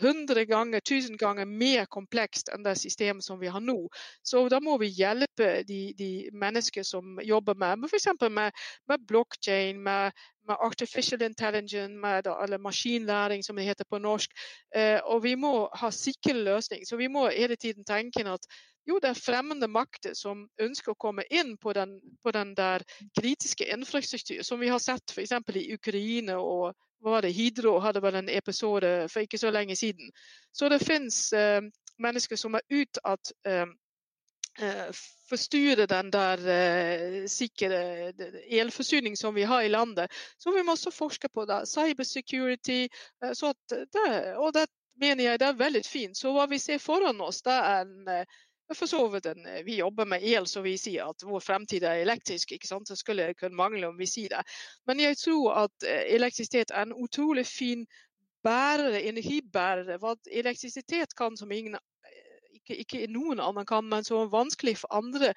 hundre 0.00 0.44
ganger, 0.44 0.80
tusen 0.80 1.16
ganger 1.16 1.44
mer 1.46 1.86
komplekst 1.92 2.48
enn 2.52 2.64
det 2.64 2.74
systemet 2.80 3.24
som 3.24 3.40
vi 3.40 3.50
har 3.52 3.60
nå. 3.60 3.76
Så 4.24 4.46
da 4.48 4.60
må 4.60 4.78
vi 4.80 4.88
hjelpe 4.88 5.62
de, 5.68 5.80
de 5.98 6.10
mennesker 6.32 6.86
som 6.86 7.18
jobber 7.24 7.58
med 7.60 7.84
f.eks. 7.88 8.08
med, 8.30 8.56
med 8.88 9.06
blockchain, 9.08 9.82
med, 9.82 10.12
med, 10.48 10.56
artificial 10.58 11.22
intelligence, 11.22 11.92
med 11.92 12.26
eller 12.26 12.58
maskinlæring 12.58 13.44
som 13.44 13.56
det 13.56 13.68
heter 13.68 13.88
på 13.90 14.00
norsk. 14.00 14.30
Eh, 14.74 15.00
og 15.04 15.22
vi 15.24 15.34
må 15.36 15.68
ha 15.74 15.90
sikre 15.90 16.38
løsninger. 16.40 16.88
Så 16.88 16.96
vi 16.96 17.08
må 17.12 17.28
hele 17.28 17.56
tiden 17.56 17.84
tenke 17.84 18.24
at 18.28 18.48
jo, 18.88 18.98
det 18.98 19.12
er 19.12 19.18
fremmede 19.18 19.68
makter 19.70 20.14
som 20.18 20.46
ønsker 20.60 20.92
å 20.92 20.98
komme 20.98 21.24
inn 21.30 21.54
på 21.60 21.74
den, 21.76 21.98
på 22.22 22.32
den 22.34 22.54
der 22.58 22.82
kritiske 23.18 23.68
infrastrukturen, 23.74 24.44
som 24.44 24.60
vi 24.60 24.70
har 24.72 24.82
sett 24.82 25.14
f.eks. 25.14 25.36
i 25.54 25.68
Ukraina 25.74 26.38
og 26.42 26.72
var 27.02 27.22
det, 27.22 27.32
Hydro 27.34 27.78
hadde 27.82 28.02
vel 28.02 28.14
en 28.14 28.28
episode 28.30 29.08
for 29.10 29.26
ikke 29.26 29.38
så 29.38 29.50
lenge 29.50 29.76
siden. 29.76 30.10
Så 30.54 30.68
det 30.70 30.84
finnes 30.84 31.32
eh, 31.32 31.62
mennesker 31.98 32.38
som 32.38 32.54
er 32.54 32.66
ute 32.70 33.02
at 33.04 33.32
eh, 33.46 33.66
eh 34.62 35.00
forstyrre 35.32 35.86
den 35.88 36.10
der 36.12 36.42
eh, 36.52 37.26
sikre 37.26 38.12
elforsyning 38.50 39.16
som 39.16 39.34
vi 39.34 39.42
har 39.42 39.62
i 39.62 39.68
landet. 39.68 40.12
Så 40.38 40.52
vi 40.52 40.62
må 40.62 40.76
også 40.76 40.90
forske 40.90 41.28
på 41.28 41.44
det. 41.44 41.62
Cybersecurity. 41.68 42.88
Eh, 43.24 43.32
så 43.32 43.52
det, 43.68 44.36
og 44.36 44.54
det 44.54 44.66
mener 45.00 45.24
jeg 45.24 45.40
det 45.40 45.46
er 45.48 45.58
veldig 45.58 45.84
fint. 45.86 46.18
Så 46.18 46.32
hva 46.32 46.46
vi 46.50 46.58
ser 46.58 46.78
foran 46.78 47.20
oss, 47.20 47.42
det 47.42 47.52
er 47.52 47.86
en 47.86 48.08
eh, 48.08 48.40
for 48.74 48.90
så 48.90 49.02
vidt 49.12 49.26
en, 49.26 49.46
eh, 49.46 49.64
Vi 49.64 49.76
jobber 49.76 50.04
med 50.04 50.22
el, 50.22 50.46
så 50.46 50.62
vi 50.62 50.76
sier 50.78 51.10
at 51.10 51.24
vår 51.26 51.40
fremtid 51.40 51.84
er 51.84 52.02
elektrisk. 52.02 52.52
ikke 52.52 52.68
sant? 52.68 52.88
Det 52.88 52.98
skulle 52.98 53.34
kunne 53.34 53.56
mangle 53.56 53.88
om 53.88 53.98
vi 53.98 54.06
sier 54.06 54.28
det. 54.28 54.42
Men 54.86 55.00
jeg 55.00 55.18
tror 55.18 55.64
at 55.64 55.86
eh, 55.88 56.14
elektrisitet 56.14 56.70
er 56.70 56.82
en 56.82 56.96
utrolig 57.04 57.46
fin 57.46 57.86
bærer, 58.42 58.98
energibærer. 59.08 59.98
Hva 59.98 60.16
elektrisitet 60.30 61.14
kan 61.16 61.36
som 61.36 61.52
ingen, 61.52 61.74
eh, 61.74 62.56
ikke, 62.60 62.76
ikke 62.76 63.06
noen 63.12 63.40
annen 63.40 63.66
kan, 63.66 63.84
men 63.84 64.04
som 64.04 64.24
er 64.24 64.34
vanskelig 64.34 64.78
for 64.78 64.94
andre 64.94 65.34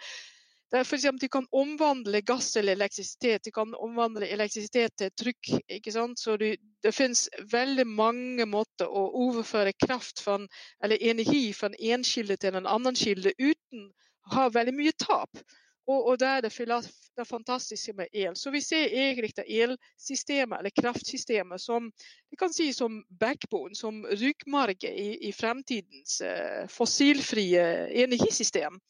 for 0.84 0.96
eksempel, 0.96 1.20
de 1.20 1.30
kan 1.30 1.46
omvandle 1.52 2.22
gass 2.26 2.52
til 2.56 2.70
elektrisitet, 2.70 3.44
de 3.46 3.52
kan 3.54 3.76
omvandle 3.78 4.28
elektrisitet 4.34 4.96
til 4.98 5.12
trykk. 5.14 5.52
ikke 5.78 5.94
sant? 5.94 6.20
Så 6.20 6.38
det, 6.42 6.56
det 6.84 6.92
finnes 6.96 7.28
veldig 7.52 7.86
mange 7.88 8.48
måter 8.50 8.90
å 8.90 9.06
overføre 9.28 9.76
kraft 9.86 10.24
fra, 10.26 10.40
eller 10.84 11.02
energi 11.02 11.54
fra 11.54 11.70
en 11.70 12.04
kilde 12.04 12.38
til 12.42 12.58
en 12.58 12.68
annen 12.68 12.98
kilde 12.98 13.36
uten 13.38 13.92
å 14.26 14.34
ha 14.40 14.50
veldig 14.50 14.74
mye 14.74 14.96
tap. 14.98 15.46
Og, 15.86 16.00
og 16.10 16.18
det 16.18 16.28
er 16.28 16.42
det, 16.42 16.80
det 17.18 17.28
fantastiske 17.30 17.94
med 17.94 18.10
el. 18.14 18.34
Så 18.36 18.50
vi 18.50 18.62
ser 18.66 18.90
egentlig 18.90 19.36
det 19.38 19.46
elsystemet, 19.46 20.58
eller 20.60 20.74
kraftsystemet, 20.82 21.62
som 21.62 21.92
vi 22.30 22.40
kan 22.42 22.54
si 22.54 22.72
som 22.74 23.04
backbone, 23.20 23.78
som 23.78 24.02
ryggmargen 24.06 24.98
i, 24.98 25.30
i 25.30 25.34
fremtidens 25.34 26.22
eh, 26.26 26.66
fossilfrie 26.74 27.66
energisystem. 28.02 28.82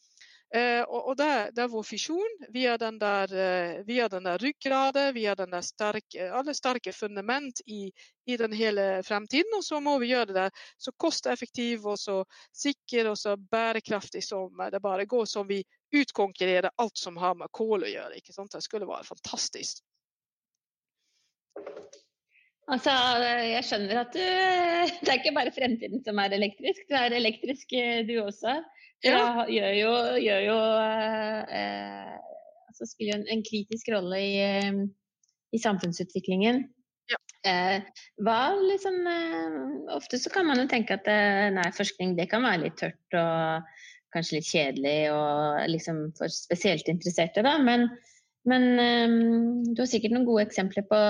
Eh, 0.54 0.82
og, 0.82 1.16
det, 1.18 1.58
er 1.58 1.70
vår 1.70 1.82
fisjon. 1.82 2.36
Vi 2.54 2.66
har 2.66 2.78
den 2.78 2.98
der, 2.98 3.32
eh, 3.34 4.10
der 4.22 4.38
ryggraden, 4.38 5.14
vi 5.14 5.24
har 5.26 5.34
den 5.36 5.50
der 5.50 5.62
sterke, 5.62 6.30
alle 6.30 6.54
sterke 6.54 6.92
fundament 6.92 7.60
i, 7.66 7.90
i, 8.26 8.36
den 8.36 8.52
hele 8.52 9.02
fremtiden. 9.02 9.56
Og 9.56 9.64
så 9.64 9.80
må 9.80 9.98
vi 9.98 10.12
gjøre 10.12 10.32
det 10.32 10.50
så 10.78 10.92
kosteffektivt 10.96 11.84
og 11.84 11.98
så 11.98 12.22
sikker 12.54 13.10
og 13.10 13.18
så 13.18 13.36
bærekraftig 13.36 14.22
som 14.24 14.62
det 14.70 14.80
bare 14.82 15.06
går. 15.06 15.24
Så 15.24 15.42
vi 15.42 15.64
utkonkurrerer 15.94 16.70
alt 16.76 16.98
som 16.98 17.16
har 17.16 17.34
med 17.34 17.50
kål 17.50 17.82
å 17.82 17.92
gjøre. 17.92 18.16
ikke 18.16 18.32
sant? 18.32 18.52
Det 18.54 18.62
skulle 18.62 18.86
være 18.86 19.10
fantastisk. 19.10 19.82
Altså, 22.66 22.92
jeg 23.46 23.62
skjønner 23.62 24.00
at 24.02 24.14
du 24.16 24.22
Det 25.04 25.12
er 25.12 25.20
ikke 25.20 25.36
bare 25.36 25.54
fremtiden 25.54 26.02
som 26.06 26.18
er 26.18 26.34
elektrisk, 26.34 26.86
du 26.90 26.96
er 26.98 27.14
elektrisk 27.14 27.74
du 28.08 28.16
også. 28.24 28.58
Ja. 29.04 29.44
gjør 29.46 29.74
jo, 29.76 29.90
gjør 30.24 30.40
jo 30.46 30.56
eh, 31.52 32.14
altså 32.70 32.88
spiller 32.88 33.18
en, 33.18 33.26
en, 33.30 33.42
kritisk 33.44 33.90
rolle 33.92 34.18
i, 34.18 34.32
eh, 34.40 34.80
i 35.54 35.60
samfunnsutviklingen. 35.62 36.64
Ja. 37.12 37.18
Eh, 37.46 38.06
hva 38.26 38.40
liksom 38.58 38.96
eh, 39.06 39.58
Ofte 39.94 40.18
så 40.18 40.32
kan 40.34 40.48
man 40.48 40.58
jo 40.58 40.66
tenke 40.70 40.96
at 40.96 41.06
eh, 41.10 41.46
nei, 41.54 41.68
forskning 41.76 42.16
det 42.18 42.26
kan 42.32 42.42
være 42.42 42.64
litt 42.64 42.80
tørt 42.80 43.18
og 43.20 43.68
kanskje 44.16 44.38
litt 44.40 44.48
kjedelig 44.48 44.98
og 45.12 45.62
liksom 45.70 46.02
for 46.18 46.32
spesielt 46.32 46.88
interesserte, 46.90 47.44
da. 47.46 47.56
Men, 47.62 47.90
men 48.46 48.64
um, 48.78 49.74
du 49.74 49.82
har 49.82 49.90
sikkert 49.90 50.14
noen 50.14 50.26
gode 50.28 50.46
eksempler 50.46 50.86
på 50.86 51.02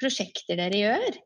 prosjekter 0.00 0.58
dere 0.60 0.82
gjør. 0.82 1.20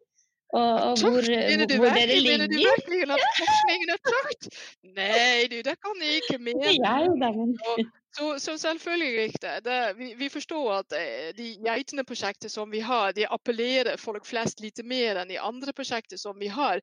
Og, 0.55 0.73
og 0.87 1.01
hvor, 1.03 1.27
mener 1.27 1.67
du 1.67 1.75
hvor 1.77 1.91
dere 1.91 2.17
ligger. 2.21 2.39
Mener 2.39 2.47
du 2.47 2.57
virkelig 2.61 3.01
at 3.11 3.25
forskningen 3.41 3.93
er 3.93 4.03
tørt? 4.07 4.49
Nei, 4.97 5.49
du, 5.51 5.57
det 5.67 5.75
kan 5.83 6.03
jeg 6.05 6.23
ikke 6.23 6.39
mene. 6.47 6.71
Jeg, 6.71 7.87
så, 8.17 8.31
så, 8.39 8.55
selvfølgelig 8.63 9.25
ikke. 9.25 9.59
Det, 9.67 9.81
vi, 9.99 10.13
vi, 10.19 10.29
forstår 10.33 10.73
at 10.79 10.97
eh, 10.97 11.29
de 11.37 11.51
geitene-prosjektene 11.67 12.53
som 12.53 12.71
vi 12.73 12.81
har, 12.81 13.13
de 13.13 13.27
appellerer 13.27 14.01
folk 14.01 14.25
flest 14.27 14.63
litt 14.65 14.81
mer 14.87 15.21
enn 15.21 15.35
de 15.35 15.41
andre 15.43 15.75
prosjektene 15.77 16.21
som 16.21 16.39
vi 16.41 16.49
har. 16.49 16.81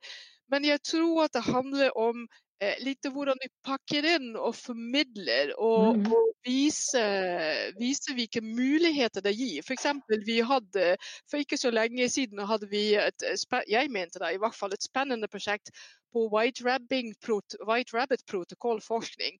Men 0.51 0.67
jeg 0.67 0.84
tror 0.86 1.24
at 1.25 1.34
det 1.34 1.48
handler 1.48 1.96
om 1.98 2.27
Eh, 2.53 2.53
litt 2.84 3.08
hvordan 3.12 3.40
vi 3.42 3.50
pakker 3.66 4.06
inn 4.16 4.30
og 4.38 4.54
formidler 4.56 5.52
og, 5.58 5.98
mm. 6.00 6.06
og 6.16 6.30
viser, 6.48 7.74
viser, 7.80 8.16
hvilke 8.16 8.44
muligheter 8.44 9.24
det 9.26 9.34
gir. 9.36 9.64
F.eks. 9.64 9.90
vi 10.28 10.40
hadde 10.46 10.94
for 11.30 11.42
ikke 11.42 11.60
så 11.60 11.74
lenge 11.74 12.08
siden 12.12 12.40
hadde 12.48 12.70
vi 12.72 12.94
et, 13.00 13.28
jeg 13.68 13.92
mente 13.92 14.22
det, 14.22 14.36
i 14.36 14.42
hvert 14.42 14.56
fall 14.56 14.76
et 14.76 14.86
spennende 14.86 15.28
prosjekt 15.32 15.74
på 16.14 16.28
White, 16.30 16.64
White 16.64 17.98
Rabbit-protokollforskning. 17.98 19.40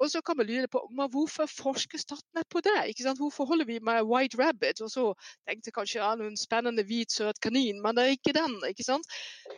Og 0.00 0.10
så 0.10 0.22
kan 0.24 0.36
man 0.36 0.46
lure 0.46 0.68
på 0.72 0.80
men 0.90 1.10
hvorfor 1.12 1.46
forsker 1.46 1.98
Statnett 2.00 2.48
på 2.50 2.62
det? 2.64 2.88
Ikke 2.88 3.02
sant? 3.02 3.20
Hvorfor 3.20 3.44
holder 3.44 3.68
vi 3.68 3.78
med 3.78 4.02
White 4.08 4.38
Rabbit? 4.40 4.80
Og 4.80 4.90
så 4.90 5.04
tenkte 5.48 5.68
jeg 5.68 5.76
kanskje 5.76 6.00
ja, 6.00 6.14
noen 6.16 6.36
spennende 6.40 6.86
hvit, 6.88 7.12
søt 7.12 7.40
kanin, 7.44 7.82
men 7.84 7.96
det 7.96 8.06
er 8.06 8.16
ikke 8.16 8.36
den. 8.36 8.56
ikke 8.68 8.88
sant? 8.88 9.06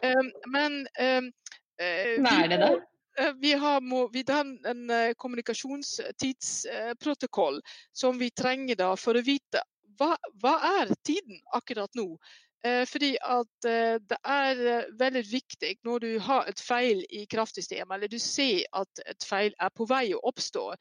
Um, 0.02 0.30
men 0.50 0.82
um, 0.98 1.30
Hva 1.78 2.36
er 2.42 2.52
det 2.52 2.60
da? 2.64 2.74
Eh, 3.18 3.32
vi 3.40 3.52
har, 3.52 4.12
vi 4.12 4.24
har 4.28 4.68
en 4.70 4.90
eh, 4.90 5.12
kommunikasjonstidsprotokoll 5.16 7.62
som 7.92 8.18
vi 8.18 8.30
trenger 8.30 8.76
da 8.76 8.96
for 8.96 9.16
å 9.16 9.22
vite 9.24 9.62
hva, 9.96 10.16
hva 10.42 10.60
er 10.80 10.94
tiden 11.06 11.40
akkurat 11.56 11.94
nå. 11.96 12.18
Eh, 12.66 12.84
fordi 12.88 13.18
at 13.22 13.62
det 13.62 14.18
er 14.20 14.86
veldig 14.98 15.30
viktig 15.30 15.74
når 15.86 15.98
du 16.04 16.18
har 16.20 16.46
et 16.50 16.60
feil 16.60 17.04
i 17.08 17.26
kraftsystemet, 17.30 17.96
eller 17.96 18.08
du 18.12 18.18
ser 18.20 18.64
at 18.76 19.00
et 19.06 19.24
feil 19.24 19.54
er 19.60 19.68
på 19.72 19.84
vei 19.88 20.14
å 20.14 20.20
oppstå, 20.28 20.74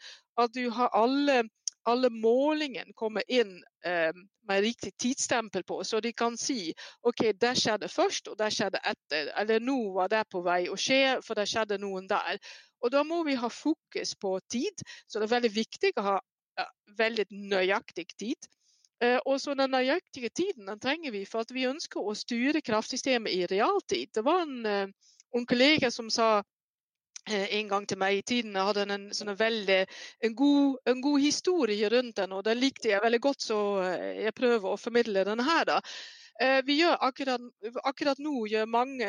at 0.43 0.53
du 0.55 0.69
har 0.75 0.89
alle 0.97 1.43
alle 1.85 2.09
målingene 2.09 2.93
kommer 2.97 3.23
inn 3.31 3.57
eh, 3.85 4.13
med 4.47 4.61
riktig 4.61 4.93
tidsstempel 4.97 5.63
på, 5.63 5.83
så 5.83 5.99
de 6.01 6.11
kan 6.13 6.37
si 6.37 6.73
OK, 7.05 7.27
det 7.37 7.53
skjedde 7.61 7.89
først, 7.91 8.29
og 8.31 8.37
det 8.39 8.51
skjedde 8.53 8.81
etter. 8.81 9.29
Eller 9.39 9.61
nå 9.63 9.77
var 9.93 10.09
det 10.09 10.23
på 10.31 10.41
vei 10.45 10.65
å 10.69 10.77
skje, 10.79 11.19
for 11.25 11.37
det 11.37 11.47
skjedde 11.49 11.79
noen 11.81 12.09
der. 12.09 12.41
Og 12.81 12.93
da 12.93 13.03
må 13.05 13.21
vi 13.27 13.37
ha 13.37 13.49
fokus 13.49 14.15
på 14.21 14.37
tid. 14.51 14.85
Så 15.07 15.19
det 15.19 15.29
er 15.29 15.35
veldig 15.37 15.53
viktig 15.55 15.93
å 15.97 16.07
ha 16.09 16.15
ja, 16.59 16.67
veldig 16.97 17.27
nøyaktig 17.53 18.07
tid. 18.17 18.49
Eh, 19.03 19.19
og 19.25 19.41
så 19.41 19.53
Den 19.53 19.73
nøyaktige 19.75 20.29
tiden 20.29 20.69
den 20.69 20.79
trenger 20.79 21.11
vi 21.11 21.25
for 21.25 21.45
at 21.45 21.53
vi 21.53 21.67
ønsker 21.69 22.01
å 22.01 22.15
styre 22.15 22.61
kraftsystemet 22.65 23.33
i 23.33 23.45
realtid. 23.51 24.13
Det 24.15 24.23
var 24.25 24.45
en, 24.45 24.61
en 24.65 24.93
eh, 25.41 25.47
kollega 25.49 25.91
som 25.91 26.09
sa 26.09 26.41
en 27.25 27.70
gang 27.70 27.88
til 27.89 27.98
meg 27.98 28.20
i 28.20 28.25
tiden 28.34 28.58
hadde 28.60 28.84
en, 28.86 29.08
en, 29.10 29.32
veldig, 29.39 29.79
en, 30.24 30.36
god, 30.36 30.77
en 30.91 31.01
god 31.01 31.20
historie 31.24 31.89
rundt 31.89 32.17
den, 32.17 32.36
og 32.38 32.46
den 32.46 32.60
likte 32.62 32.91
jeg 32.91 33.03
veldig 33.03 33.22
godt, 33.22 33.41
så 33.41 33.58
jeg 34.20 34.36
prøver 34.38 34.70
å 34.70 34.77
formidle 34.79 35.25
den 35.25 35.41
her. 35.46 35.63
da. 35.65 35.79
Vi 36.67 36.75
gjør 36.82 37.00
akkurat, 37.08 37.41
akkurat 37.88 38.20
nå 38.20 38.46
gjør 38.51 38.67
mange 38.67 39.08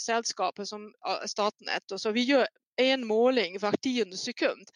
selskaper 0.00 0.66
som 0.66 0.88
Statnett 1.30 1.94
så 1.96 2.12
vi 2.12 2.26
gjør 2.26 2.48
en 2.82 3.06
måling 3.06 3.60
hvert 3.62 3.80
tiende 3.82 4.18
sekund. 4.18 4.66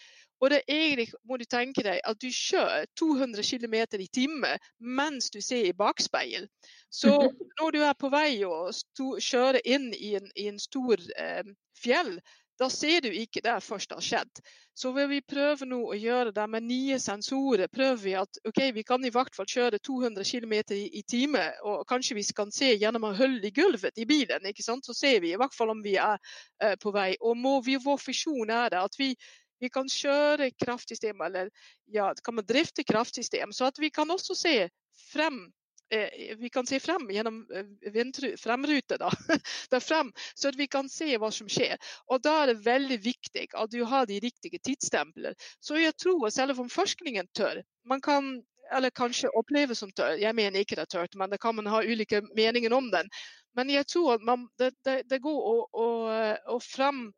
Og 0.41 0.51
det 0.51 0.61
er 0.69 0.83
egentlig 0.85 1.07
må 1.27 1.37
du 1.37 1.45
tenke 1.51 1.83
deg 1.83 2.01
at 2.07 2.19
du 2.23 2.29
kjører 2.31 2.87
200 2.99 3.43
km 3.43 3.75
i 3.99 4.09
timen 4.15 4.67
mens 4.79 5.33
du 5.35 5.41
ser 5.43 5.67
i 5.67 5.77
bakspeil. 5.77 6.47
Så 6.91 7.11
når 7.61 7.75
du 7.75 7.81
er 7.83 7.97
på 7.99 8.11
vei 8.15 8.45
og 8.47 8.71
kjører 8.99 9.61
inn 9.65 9.91
i 9.95 10.15
en, 10.21 10.31
i 10.37 10.47
en 10.53 10.61
stor 10.63 11.03
eh, 11.19 11.43
fjell, 11.83 12.21
da 12.59 12.69
ser 12.71 13.05
du 13.05 13.09
ikke 13.15 13.43
det 13.45 13.57
først 13.63 13.93
har 13.95 14.03
skjedd. 14.03 14.41
Så 14.79 14.93
vil 14.95 15.09
vi 15.11 15.19
prøve 15.27 15.67
nå 15.67 15.79
å 15.91 15.97
gjøre 15.99 16.33
det 16.35 16.45
med 16.51 16.67
nye 16.67 16.99
sensorer. 17.03 17.67
prøver 17.73 18.03
vi 18.03 18.15
at 18.19 18.39
ok, 18.47 18.61
vi 18.75 18.85
kan 18.87 19.05
i 19.05 19.11
hvert 19.15 19.35
fall 19.35 19.47
kjøre 19.47 19.79
200 19.79 20.25
km 20.25 20.55
i, 20.75 20.85
i 20.99 21.03
time, 21.03 21.45
og 21.63 21.87
kanskje 21.89 22.19
vi 22.19 22.25
kan 22.35 22.51
se 22.55 22.75
gjennom 22.75 23.09
hull 23.19 23.39
i 23.45 23.51
gulvet 23.51 23.99
i 23.99 24.07
bilen. 24.07 24.47
ikke 24.47 24.63
sant? 24.63 24.87
Så 24.87 24.95
ser 24.95 25.21
vi 25.21 25.33
i 25.33 25.37
hvert 25.39 25.55
fall 25.55 25.71
om 25.71 25.83
vi 25.83 25.97
er 25.97 26.19
uh, 26.63 26.75
på 26.83 26.95
vei. 26.95 27.15
Og 27.21 27.37
må 27.37 27.61
vi, 27.63 27.77
vår 27.77 28.01
visjon 28.07 28.51
er 28.51 28.71
det 28.75 28.83
at 28.83 28.99
vi 28.99 29.15
vi 29.59 29.69
kan 29.75 29.89
kjøre 29.91 30.53
kraftsystem, 30.55 31.19
eller 31.27 31.49
ja, 31.91 32.13
kan 32.23 32.37
man 32.39 32.47
drifte 32.47 32.85
kraftsystem, 32.87 33.51
så 33.53 33.73
at 33.73 33.81
vi 33.83 33.91
kan 33.91 34.11
også 34.11 34.37
se 34.39 34.69
frem 35.11 35.49
vi 36.39 36.51
kan 36.53 36.67
se 36.67 36.81
frem 36.81 37.09
gjennom 37.11 37.41
eh, 37.55 37.65
da, 38.99 39.11
der 39.73 39.81
frem, 39.81 40.13
så 40.35 40.49
at 40.49 40.59
vi 40.59 40.67
kan 40.67 40.89
se 40.89 41.17
hva 41.17 41.31
som 41.33 41.49
skjer. 41.49 41.79
Og 42.13 42.23
Da 42.23 42.43
er 42.43 42.53
det 42.53 42.65
veldig 42.67 42.99
viktig 43.05 43.49
at 43.55 43.73
du 43.73 43.83
har 43.85 44.07
de 44.07 44.21
riktige 44.21 44.59
tidsstempler. 44.59 45.35
Så 45.61 45.81
jeg 45.81 45.97
tror, 45.97 46.29
selv 46.31 46.59
om 46.61 46.71
forskningen 46.71 47.29
tør 47.35 47.63
man 47.89 48.01
kan, 48.01 48.43
eller 48.73 48.91
kanskje 48.91 49.33
oppleve 49.33 49.75
som 49.75 49.91
tør, 49.97 50.19
jeg 50.21 50.35
mener 50.35 50.61
ikke 50.61 50.77
det 50.77 50.85
er 50.89 50.95
tørt, 50.99 51.17
men 51.17 51.31
det 51.31 51.41
kan 51.41 51.57
man 51.57 51.67
ha 51.73 51.83
ulike 51.83 52.23
meninger 52.37 52.73
om 52.75 52.91
den. 52.93 53.09
Men 53.57 53.71
jeg 53.71 53.87
tror 53.89 54.19
at 54.19 54.23
man, 54.23 54.47
det, 54.59 54.75
det, 54.85 55.03
det, 55.11 55.23
går 55.25 55.39
å, 55.41 55.57
å, 55.73 55.89
å 56.53 56.61
frem 56.63 57.09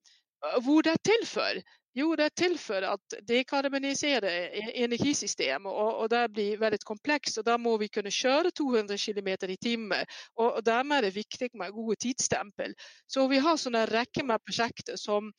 hvor 0.64 0.82
det 0.82 0.94
er 0.94 1.02
til 1.04 1.26
for. 1.28 1.58
Jo, 2.00 2.14
det 2.16 2.26
er 2.26 2.36
til 2.36 2.56
for 2.58 2.84
at 2.86 3.16
dekarbonisere 3.28 4.30
e-, 4.30 4.72
energisystemet, 4.84 5.70
og, 5.70 5.90
og, 6.04 6.10
det 6.12 6.22
blir 6.34 6.60
veldig 6.60 6.80
komplekst. 6.86 7.40
og 7.40 7.46
Da 7.46 7.56
må 7.60 7.76
vi 7.82 7.90
kunne 7.92 8.12
kjøre 8.14 8.54
200 8.56 8.98
km 8.98 9.28
i 9.50 9.58
timen. 9.60 10.06
Og, 10.36 10.54
og 10.54 10.66
Dermed 10.66 10.96
er 10.96 11.08
det 11.08 11.16
viktig 11.18 11.50
med 11.54 11.74
gode 11.76 11.96
tidsstempel. 12.00 12.74
Så 13.08 13.26
vi 13.28 13.42
har 13.42 13.60
sånne 13.60 13.86
rekke 13.90 14.24
med 14.24 14.42
prosjekter 14.46 14.96
som 15.00 15.32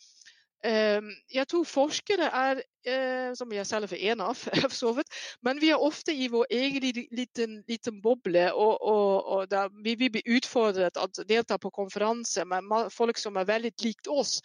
eh, 0.65 1.01
jeg 1.34 1.48
tror 1.50 1.65
forskere 1.65 2.30
er, 2.30 2.62
eh, 2.86 3.32
som 3.38 3.51
jeg 3.53 3.65
selv 3.68 3.91
er 3.91 4.12
en 4.12 4.22
av, 4.27 4.44
men 5.46 5.62
vi 5.62 5.72
er 5.72 5.82
ofte 5.82 6.13
i 6.13 6.27
vår 6.32 6.46
egen 6.51 7.08
liten, 7.12 7.62
liten 7.68 8.01
boble. 8.01 8.51
og, 8.53 8.77
og 8.82 9.50
der, 9.50 9.72
vi, 9.84 9.96
vi 9.96 10.10
blir 10.10 10.38
utfordret 10.38 10.94
til 10.94 11.24
å 11.24 11.27
delta 11.27 11.58
på 11.58 11.74
konferanser 11.74 12.46
med 12.46 12.91
folk 12.94 13.18
som 13.18 13.38
er 13.38 13.50
veldig 13.50 13.74
likt 13.84 14.08
oss. 14.08 14.39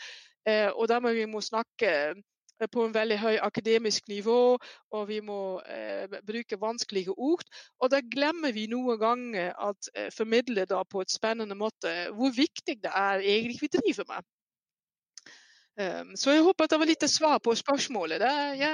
Eh, 0.47 0.71
og 0.71 0.91
må 1.03 1.13
vi 1.13 1.27
må 1.27 1.41
snakke 1.43 1.91
eh, 2.15 2.69
på 2.73 2.85
en 2.87 2.95
veldig 2.95 3.19
høy 3.19 3.37
akademisk 3.43 4.09
nivå, 4.09 4.59
og 4.95 5.09
vi 5.09 5.21
må 5.21 5.59
eh, 5.67 6.07
bruke 6.27 6.61
vanskelige 6.61 7.13
ord. 7.17 7.45
Og 7.81 7.91
da 7.91 8.01
glemmer 8.01 8.55
vi 8.55 8.69
noen 8.71 9.01
ganger 9.01 9.53
at 9.71 9.91
eh, 9.95 10.11
formidle 10.15 10.67
da 10.71 10.85
på 10.85 11.03
et 11.03 11.13
spennende 11.13 11.59
måte 11.59 11.93
hvor 12.15 12.33
viktig 12.37 12.79
det 12.83 12.95
er 12.95 13.25
egentlig 13.25 13.61
vi 13.67 13.75
driver 13.79 14.09
med. 14.15 14.33
Um, 15.77 16.15
så 16.17 16.33
jeg 16.33 16.41
håper 16.41 16.65
at 16.65 16.73
det 16.73 16.79
var 16.81 16.89
litt 16.89 17.05
svar 17.13 17.41
på 17.45 17.53
spørsmålet. 17.53 18.23
Det 18.23 18.29
er, 18.29 18.53
ja, 18.57 18.71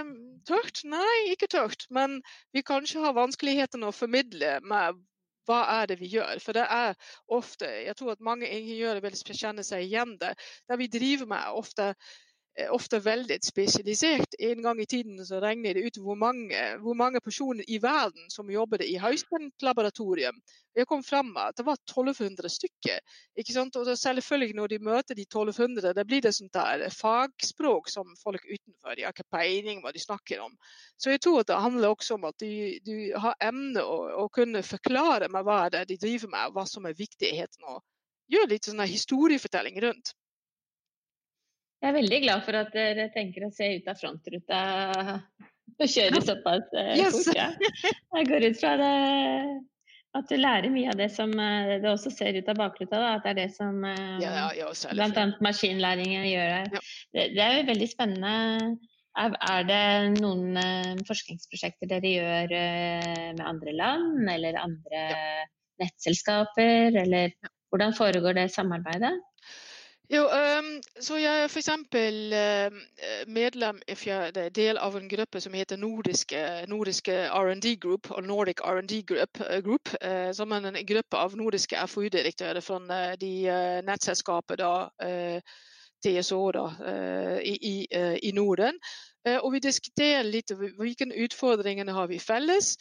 tørt? 0.46 0.84
Nei, 0.86 1.32
ikke 1.32 1.48
tørt. 1.50 1.88
Men 1.90 2.20
vi 2.54 2.62
kanskje 2.62 3.02
har 3.02 3.16
vanskeligheter 3.16 3.82
å 3.82 3.90
formidle 3.90 4.60
med 4.62 5.00
hva 5.48 5.60
er 5.78 5.90
det 5.90 5.98
vi 6.00 6.10
gjør? 6.12 6.40
For 6.42 6.56
det 6.56 6.64
er 6.64 6.94
ofte, 7.32 7.68
jeg 7.86 7.96
tror 7.98 8.14
at 8.14 8.24
mange 8.24 8.48
ingeniører 8.48 9.02
vil 9.04 9.16
kjenne 9.32 9.64
seg 9.66 9.86
igjen 9.86 10.16
det. 10.20 10.34
Det 10.68 10.78
vi 10.80 10.90
driver 10.92 11.30
med 11.32 11.38
er 11.40 11.58
ofte, 11.62 11.92
ofte 12.70 12.98
veldig 13.00 13.38
spesialisert. 13.44 14.34
En 14.38 14.62
gang 14.62 14.80
i 14.80 14.86
tiden 14.86 15.20
så 15.24 15.40
regner 15.40 15.74
det 15.74 15.86
ut 15.86 15.98
hvor 16.04 16.18
mange, 16.20 16.58
hvor 16.82 16.96
mange 16.98 17.20
personer 17.24 17.64
i 17.68 17.78
verden 17.82 18.28
som 18.30 18.50
jobbet 18.52 18.84
i 18.84 18.98
høyspentlaboratorium. 19.00 20.36
Jeg 20.76 20.88
kom 20.88 21.02
fram 21.04 21.32
med 21.32 21.52
at 21.52 21.56
det 21.56 21.66
var 21.66 21.80
1200 21.80 22.48
stykker. 22.52 22.98
ikke 23.36 23.52
sant? 23.52 23.76
Og 23.76 23.88
selvfølgelig 23.98 24.54
Når 24.54 24.66
de 24.66 24.78
møter 24.78 25.14
de 25.14 25.22
1200, 25.22 25.92
da 25.96 26.04
blir 26.04 26.20
det 26.20 26.34
sånt 26.34 26.52
der 26.52 26.88
fagspråk 26.92 27.88
som 27.88 28.16
folk 28.22 28.44
utenfor 28.44 28.96
de 28.96 29.02
har 29.02 29.12
ikke 29.12 29.32
peiling 29.32 29.80
hva 29.80 29.92
de 29.92 30.00
snakker 30.00 30.40
om. 30.40 30.52
Så 30.96 31.10
jeg 31.10 31.20
tror 31.20 31.40
at 31.40 31.48
det 31.48 31.60
handler 31.60 31.88
også 31.88 32.14
om 32.14 32.24
at 32.24 32.36
du, 32.40 32.78
du 32.84 33.12
har 33.16 33.36
emne 33.40 33.80
å, 33.80 34.24
å, 34.24 34.28
kunne 34.28 34.62
forklare 34.62 35.28
meg 35.32 35.44
hva 35.44 35.68
det 35.72 35.80
er 35.80 35.88
de 35.88 36.00
driver 36.00 36.28
med, 36.28 36.46
og 36.48 36.56
hva 36.56 36.66
som 36.68 36.86
er 36.86 36.96
viktigheten. 36.98 37.64
og 37.64 37.80
gjøre 38.32 38.52
litt 38.54 38.68
sånn 38.68 38.80
historiefortelling 38.88 39.80
rundt. 39.84 40.14
Jeg 41.82 41.90
er 41.90 41.98
veldig 41.98 42.18
glad 42.22 42.44
for 42.46 42.54
at 42.54 42.70
dere 42.76 43.08
tenker 43.10 43.48
å 43.48 43.54
se 43.54 43.66
ut 43.74 43.88
av 43.90 43.98
frontruta 43.98 44.58
og 45.82 45.90
kjøre 45.90 46.22
såpass 46.22 46.72
eh, 46.78 46.94
yes. 47.00 47.16
fort. 47.16 47.36
Ja. 47.36 47.48
Jeg 48.18 48.28
går 48.30 48.46
ut 48.46 48.58
fra 48.60 48.72
det 48.78 48.90
at 50.12 50.28
du 50.28 50.36
lærer 50.36 50.68
mye 50.70 50.92
av 50.92 50.98
det 51.00 51.08
som 51.14 51.32
eh, 51.40 51.72
det 51.82 51.90
også 51.90 52.12
ser 52.12 52.36
ut 52.38 52.50
av 52.52 52.60
bakruta. 52.60 53.00
Da, 53.00 53.14
at 53.16 53.26
det 53.26 53.32
er 53.32 53.38
det 53.40 53.48
som 53.56 53.82
eh, 53.88 54.20
ja, 54.22 54.46
ja, 54.54 54.70
bl.a. 54.92 55.26
maskinlæringen 55.44 56.28
gjør 56.28 56.54
her. 56.58 56.70
Det, 56.70 57.26
det, 57.34 57.42
er 57.42 57.56
jo 57.58 57.68
veldig 57.72 57.88
spennende. 57.90 58.36
Er, 59.18 59.34
er, 59.44 59.66
det 59.68 59.82
noen 60.22 60.54
forskningsprosjekter 61.08 61.90
dere 61.90 62.12
gjør 62.14 62.54
med 63.34 63.42
andre 63.44 63.74
land, 63.76 64.22
eller 64.32 64.56
andre 64.56 65.02
nettselskaper, 65.82 66.96
eller 67.02 67.34
hvordan 67.68 67.92
foregår 67.96 68.38
det 68.38 68.46
samarbeidet? 68.54 69.12
Jo, 70.12 70.26
så 71.00 71.16
jeg 71.16 71.42
er 71.42 71.48
f.eks. 71.48 71.68
Medlem 73.32 73.78
i 73.88 73.94
del 74.52 74.76
av 74.76 74.96
en 74.98 75.08
gruppe 75.08 75.40
som 75.40 75.54
heter 75.56 75.80
Nordiske, 75.80 76.42
nordiske 76.68 77.14
R&D 77.32 77.76
Group, 77.80 78.10
og 78.10 78.24
Nordic 78.24 78.60
R&D 78.60 79.02
Group, 79.08 79.40
group 79.64 79.88
uh, 80.04 80.28
som 80.36 80.52
er 80.52 80.68
en 80.68 80.76
gruppe 80.86 81.16
av 81.16 81.36
nordiske 81.36 81.80
FoU-direktører 81.88 82.60
fra 82.60 82.76
uh, 82.90 83.14
de 83.16 83.32
nettselskapene 83.88 84.60
da, 84.60 85.40
TSO 86.04 86.42
da, 86.52 86.66
i, 87.40 87.86
i, 87.88 88.32
Norden. 88.34 88.78
Og 89.38 89.52
vi 89.54 89.60
diskuterer 89.62 90.26
litt 90.26 90.50
hvilke 90.50 91.06
utfordringer 91.24 91.88
har 91.94 92.08
vi 92.10 92.18
felles. 92.18 92.74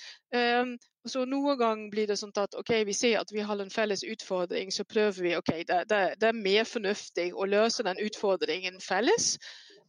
Så 1.10 1.24
Noen 1.26 1.58
ganger 1.58 1.90
blir 1.90 2.10
det 2.10 2.20
sånn 2.20 2.34
at 2.38 2.54
ok, 2.58 2.76
vi 2.86 2.94
ser 2.94 3.18
at 3.22 3.32
vi 3.34 3.42
har 3.42 3.62
en 3.62 3.74
felles 3.74 4.04
utfordring, 4.06 4.70
så 4.74 4.86
prøver 4.86 5.26
vi 5.26 5.38
ok, 5.38 5.54
det, 5.66 5.80
det, 5.90 6.02
det 6.22 6.28
er 6.30 6.38
mer 6.38 6.68
fornuftig 6.70 7.32
å 7.34 7.48
løse 7.50 7.86
den 7.88 8.02
utfordringen 8.06 8.78
felles. 8.84 9.34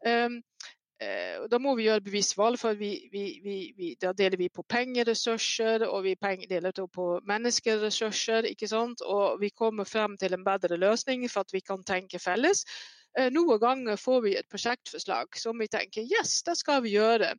Um, 0.09 0.39
uh, 1.05 1.45
da 1.53 1.61
må 1.61 1.75
vi 1.77 1.85
gjøre 1.91 2.05
bevisst 2.07 2.39
valg, 2.39 2.57
for 2.63 2.81
vi, 2.81 2.95
vi, 3.13 3.27
vi, 3.45 3.91
da 4.01 4.15
deler 4.17 4.41
vi 4.41 4.49
på 4.49 4.65
pengeressurser 4.65 5.85
og 5.85 6.09
vi 6.09 6.17
deler 6.49 6.81
på 6.97 7.07
menneskeressurser. 7.29 8.49
ikke 8.49 8.71
sant? 8.73 9.05
Og 9.05 9.37
vi 9.45 9.53
kommer 9.53 9.85
frem 9.85 10.17
til 10.17 10.33
en 10.33 10.49
bedre 10.49 10.81
løsning 10.81 11.29
for 11.29 11.45
at 11.45 11.53
vi 11.53 11.61
kan 11.61 11.85
tenke 11.85 12.23
felles. 12.25 12.65
Uh, 13.13 13.29
noen 13.29 13.61
ganger 13.61 14.01
får 14.01 14.25
vi 14.25 14.35
et 14.41 14.49
prosjektforslag 14.49 15.37
som 15.37 15.61
vi 15.61 15.69
tenker 15.69 16.09
yes, 16.09 16.41
det 16.49 16.57
skal 16.57 16.81
vi 16.89 16.97
gjøre. 16.97 17.35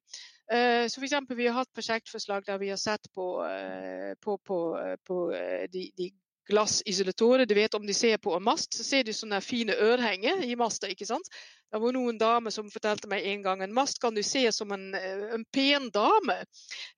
Eh, 0.54 0.88
så 0.88 1.00
for 1.00 1.08
eksempel, 1.08 1.38
Vi 1.38 1.48
har 1.48 1.56
hatt 1.58 1.74
prosjektforslag 1.74 2.46
der 2.46 2.58
vi 2.62 2.70
har 2.70 2.78
sett 2.78 3.08
på, 3.16 3.46
eh, 3.46 4.14
på, 4.22 4.38
på, 4.38 4.60
eh, 4.80 4.98
på 5.08 5.18
de, 5.74 5.90
de 5.98 6.12
glassisolatorer. 6.50 7.46
Du 7.46 7.56
vet 7.56 7.74
Om 7.74 7.88
de 7.88 7.94
ser 7.94 8.18
på 8.18 8.36
en 8.36 8.44
mast, 8.44 8.74
så 8.74 8.84
ser 8.84 9.04
du 9.04 9.14
sånne 9.14 9.42
fine 9.42 9.76
ørhenger 9.76 10.44
i 10.44 10.56
masta. 10.60 10.88
ikke 10.88 11.08
sant? 11.08 11.30
Det 11.74 11.80
var 11.82 11.94
noen 11.96 12.20
dame 12.22 12.52
som 12.54 12.68
fortalte 12.70 13.10
meg 13.10 13.26
en 13.26 13.42
gang 13.42 13.62
en 13.66 13.72
mast 13.74 13.98
kan 14.02 14.14
du 14.14 14.22
se 14.22 14.44
som 14.54 14.70
en, 14.76 14.92
en 14.94 15.46
pen 15.50 15.88
dame. 15.90 16.36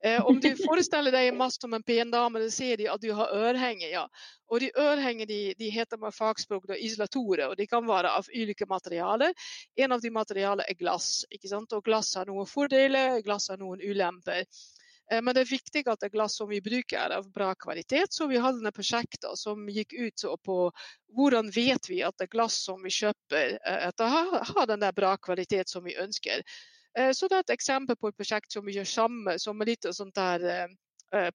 Eh, 0.03 0.19
om 0.19 0.39
du 0.43 0.49
forestiller 0.67 1.15
deg 1.15 1.29
en 1.29 1.37
mast 1.39 1.63
som 1.63 1.73
en 1.73 1.83
pen 1.83 2.11
dame, 2.11 2.41
så 2.43 2.49
ser 2.51 2.81
de 2.81 2.89
at 2.91 3.01
du 3.01 3.13
har 3.15 3.31
ørhenger. 3.31 3.87
ja. 3.93 4.03
Og 4.51 4.59
de 4.61 4.69
ørhenger 4.77 5.25
de, 5.25 5.39
de 5.57 5.69
heter 5.71 5.97
med 5.97 6.13
fagspråk 6.13 6.67
da, 6.69 6.75
isolatorer, 6.77 7.47
og 7.47 7.55
de 7.57 7.65
kan 7.71 7.87
være 7.87 8.11
av 8.13 8.27
ulike 8.35 8.67
materialer. 8.69 9.31
En 9.79 9.95
av 9.95 10.03
de 10.03 10.11
materialene 10.11 10.67
er 10.69 10.77
glass. 10.77 11.23
ikke 11.31 11.49
sant? 11.49 11.71
Og 11.73 11.85
Glass 11.85 12.11
har 12.19 12.27
noen 12.27 12.49
fordeler, 12.49 13.21
glass 13.25 13.47
har 13.49 13.61
noen 13.61 13.79
ulemper. 13.81 14.43
Eh, 15.11 15.21
men 15.21 15.35
det 15.35 15.45
er 15.45 15.51
viktig 15.51 15.83
at 15.91 16.01
det 16.01 16.11
glass 16.13 16.37
som 16.39 16.49
vi 16.49 16.61
bruker 16.65 16.99
er 16.99 17.17
av 17.17 17.27
bra 17.33 17.51
kvalitet. 17.55 18.13
Så 18.13 18.27
vi 18.31 18.41
hadde 18.41 18.65
et 18.67 18.77
prosjekt 18.77 19.27
som 19.39 19.67
gikk 19.69 19.93
ut 19.93 20.25
på 20.45 20.59
hvordan 21.15 21.51
vet 21.55 21.89
vi 21.89 22.01
at 22.03 22.17
det 22.21 22.31
glass 22.33 22.57
som 22.67 22.81
vi 22.83 22.93
kjøper, 22.93 23.57
eh, 23.65 23.91
har, 23.99 24.65
den 24.71 24.83
der 24.83 24.95
bra 24.95 25.15
kvalitet 25.17 25.69
som 25.69 25.85
vi 25.85 25.97
ønsker. 25.97 26.43
Så 26.95 27.27
det 27.27 27.35
er 27.35 27.43
et 27.43 27.51
eksempel 27.51 27.97
på 27.99 28.07
et 28.07 28.15
prosjekt 28.15 28.53
som 28.55 28.63
vi 28.63 28.77
gjør 28.77 28.85
sammen, 28.87 29.39
som 29.39 29.59
er 29.59 29.67
litt 29.67 29.83
sånt 29.91 30.15
der 30.15 30.69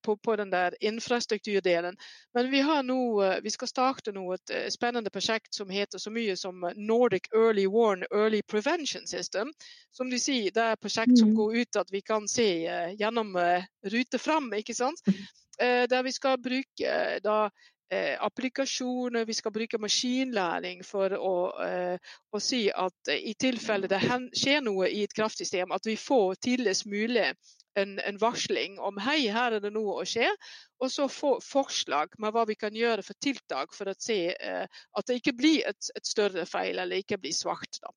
på, 0.02 0.16
på, 0.16 0.36
den 0.36 0.50
der 0.52 0.74
infrastrukturdelen. 0.80 1.96
Men 2.34 2.50
vi, 2.50 2.60
har 2.60 2.82
nå, 2.82 2.98
vi 3.42 3.50
skal 3.50 3.68
starte 3.68 4.12
nå 4.12 4.24
et 4.34 4.52
spennende 4.72 5.10
prosjekt 5.10 5.54
som 5.54 5.70
heter 5.70 5.98
så 5.98 6.12
mye 6.14 6.36
som 6.36 6.66
Nordic 6.76 7.30
Early 7.34 7.66
Warn 7.66 8.04
Early 8.10 8.42
Prevention 8.42 9.06
System. 9.06 9.52
Som 9.90 10.10
de 10.10 10.20
sier, 10.20 10.50
det 10.54 10.62
er 10.62 10.76
et 10.76 10.84
prosjekt 10.84 11.18
som 11.18 11.32
mm. 11.32 11.36
går 11.40 11.56
ut 11.62 11.80
at 11.82 11.92
vi 11.92 12.04
kan 12.06 12.28
se 12.28 12.48
gjennom 12.98 13.34
rute 13.94 14.18
fram, 14.18 14.52
ikke 14.54 14.76
sant. 14.76 15.02
Der 15.60 16.02
vi 16.02 16.12
skal 16.12 16.38
bruke 16.40 16.94
da 17.24 17.40
eh, 17.90 18.24
applikasjoner, 18.24 19.24
vi 19.24 19.34
skal 19.34 19.52
bruke 19.52 19.78
maskinlæring 19.78 20.84
for 20.86 21.14
å, 21.16 21.34
eh, 21.66 22.12
å 22.32 22.40
si 22.40 22.68
at 22.70 23.12
i 23.14 23.34
tilfelle 23.34 23.90
det 23.90 24.00
skjer 24.36 24.62
noe 24.64 24.88
i 24.88 25.02
et 25.04 25.14
kraftsystem, 25.16 25.72
at 25.72 25.86
vi 25.86 25.96
får 25.98 26.38
tidligst 26.46 26.86
mulig 26.86 27.32
en, 27.78 27.98
en, 27.98 28.18
varsling 28.20 28.78
om 28.82 28.98
hei, 29.02 29.28
her 29.32 29.56
er 29.56 29.62
det 29.62 29.72
noe 29.74 30.00
å 30.00 30.06
skje. 30.08 30.28
Og 30.82 30.92
så 30.92 31.08
få 31.10 31.36
forslag 31.44 32.14
med 32.18 32.34
hva 32.34 32.46
vi 32.48 32.56
kan 32.58 32.76
gjøre 32.76 33.04
for 33.06 33.18
tiltak 33.22 33.74
for 33.76 33.90
å 33.90 33.96
se 33.98 34.20
eh, 34.34 34.66
at 34.66 35.08
det 35.08 35.20
ikke 35.20 35.36
blir 35.38 35.62
et, 35.68 35.92
et, 35.94 36.06
større 36.06 36.46
feil 36.48 36.78
eller 36.78 37.02
ikke 37.02 37.20
blir 37.20 37.36
svart. 37.36 37.80
Da. 37.82 37.94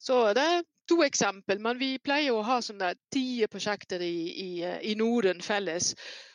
Så 0.00 0.22
det 0.36 0.46
er 0.56 0.66
to 0.90 1.02
eksempel, 1.04 1.60
men 1.62 1.78
vi 1.78 1.92
pleier 2.02 2.34
å 2.34 2.44
ha 2.46 2.58
sånne 2.64 2.94
ti 3.12 3.44
prosjekter 3.50 4.02
i, 4.02 4.16
i, 4.32 4.50
i 4.90 4.96
Norden 4.98 5.42
felles. 5.44 5.92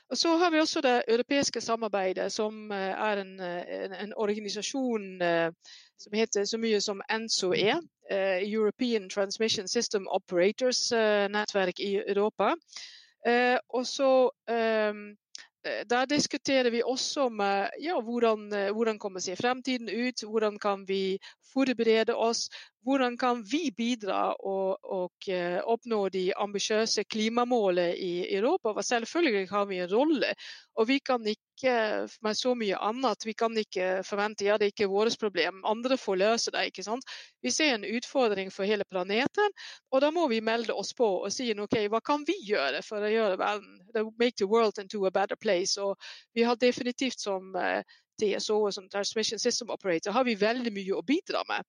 Og 0.09 0.17
så 0.17 0.37
har 0.37 0.51
vi 0.51 0.59
også 0.59 0.81
det 0.81 1.03
europeiske 1.07 1.61
samarbeidet, 1.61 2.31
som 2.31 2.71
eh, 2.71 2.77
er 2.77 3.21
en, 3.21 3.39
eh, 3.39 3.85
en, 3.85 3.93
en 3.93 4.13
organisasjon 4.17 5.21
eh, 5.21 5.51
som 5.99 6.13
heter 6.13 6.45
så 6.45 6.57
mye 6.61 6.81
som 6.81 7.01
ENSO-E. 7.09 7.79
European 8.45 9.09
Transmission 9.09 9.67
System 9.67 10.07
Operators-nettverk 10.07 11.79
i 11.79 11.95
Europa. 11.95 12.51
Og 13.73 13.87
så 13.87 14.29
der 15.89 16.05
diskuterer 16.05 16.69
vi 16.69 16.83
også 16.85 17.29
med 17.29 17.69
ja, 17.81 17.97
hvordan, 18.01 18.53
hvordan 18.73 18.99
kommer 18.99 19.19
seg 19.25 19.39
fremtiden 19.41 19.89
ut, 19.89 20.21
hvordan 20.21 20.59
kan 20.61 20.85
vi 20.87 21.17
forberede 21.53 22.15
oss, 22.15 22.49
hvordan 22.85 23.17
kan 23.17 23.41
vi 23.43 23.71
bidra 23.73 24.35
og, 24.35 24.77
og 24.83 25.27
uh, 25.29 25.57
oppnå 25.73 26.03
de 26.13 26.27
ambisiøse 26.37 27.03
klimamålene 27.09 27.97
i 27.97 28.11
Europa? 28.37 28.75
Selvfølgelig 28.81 29.49
har 29.49 29.65
vi 29.65 29.79
en 29.81 29.89
rolle, 29.91 30.33
og 30.75 30.87
vi 30.87 30.99
kan 30.99 31.25
ikke 31.25 31.73
med 32.21 32.37
så 32.37 32.53
mye 32.53 32.77
annet 32.83 33.25
vi 33.25 33.33
kan 33.33 33.57
ikke 33.57 34.03
forvente 34.05 34.45
ja, 34.45 34.59
det 34.59 34.67
er 34.67 34.73
ikke 34.73 34.91
vårt 34.91 35.17
problem, 35.19 35.63
andre 35.65 35.97
får 35.97 36.21
løse 36.21 36.53
det. 36.53 36.67
ikke 36.69 36.85
sant? 36.85 37.03
Vi 37.41 37.51
ser 37.51 37.73
en 37.73 37.87
utfordring 37.89 38.53
for 38.53 38.69
hele 38.69 38.85
planeten, 38.89 39.57
og 39.91 40.01
da 40.05 40.11
må 40.11 40.27
vi 40.29 40.43
melde 40.45 40.73
oss 40.73 40.93
på 40.93 41.09
og 41.23 41.31
si 41.33 41.49
ok, 41.55 41.79
hva 41.89 42.03
kan 42.05 42.25
vi 42.27 42.37
gjøre 42.45 42.83
for 42.85 43.01
å 43.01 43.11
gjøre 43.11 43.41
verden, 43.41 43.81
make 44.19 44.37
the 44.37 44.45
world 44.45 44.77
into 44.77 45.05
a 45.05 45.11
better 45.11 45.35
place. 45.35 45.81
Og 45.81 45.95
vi 46.35 46.43
har 46.43 46.55
definitivt 46.61 47.19
som 47.19 47.53
TSO 47.55 47.83
TSO, 48.19 48.71
som 48.71 48.89
Transmission 48.89 49.39
System 49.39 49.69
Operator, 49.69 50.11
har 50.11 50.23
vi 50.23 50.35
veldig 50.39 50.71
mye 50.73 50.95
å 50.95 51.03
bidra 51.03 51.43
med. 51.49 51.63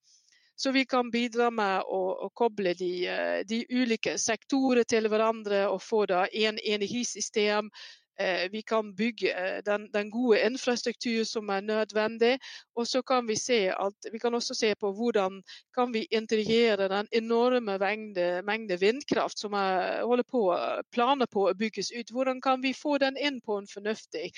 Så 0.59 0.71
vi 0.71 0.85
kan 0.85 1.11
bidra 1.11 1.51
med 1.51 1.85
å, 1.85 2.01
å 2.25 2.31
koble 2.33 2.73
de, 2.75 2.90
eh, 3.12 3.40
de, 3.45 3.61
ulike 3.69 4.16
sektorer 4.19 4.88
til 4.88 5.09
hverandre 5.12 5.66
og 5.69 5.83
få 5.85 6.07
da 6.09 6.23
en 6.33 6.57
energisystem. 6.57 7.69
Eh, 8.16 8.47
vi 8.49 8.62
kan 8.64 8.95
bygge 8.97 9.35
eh, 9.37 9.59
den, 9.66 9.85
den, 9.92 10.09
gode 10.11 10.40
infrastruktur 10.47 11.29
som 11.29 11.53
er 11.53 11.61
nødvendig. 11.61 12.33
Og 12.73 12.88
så 12.88 13.05
kan 13.05 13.29
vi 13.29 13.37
se 13.37 13.61
at 13.69 14.11
vi 14.12 14.23
kan 14.23 14.35
også 14.35 14.57
se 14.57 14.73
på 14.81 14.95
hvordan 14.97 15.42
kan 15.77 15.92
vi 15.92 16.07
integrere 16.09 16.88
den 16.88 17.12
enorme 17.12 17.77
mengde, 17.85 18.40
mengde 18.49 18.81
vindkraft 18.81 19.45
som 19.45 19.61
er, 19.61 20.01
holder 20.09 20.25
på, 20.33 20.47
planer 20.97 21.29
på 21.29 21.51
å 21.51 21.57
bygges 21.61 21.92
ut. 21.92 22.16
Hvordan 22.16 22.40
kan 22.40 22.64
vi 22.64 22.73
få 22.73 22.97
den 23.05 23.21
inn 23.21 23.42
på 23.45 23.61
en 23.61 23.69
fornuftig 23.69 24.31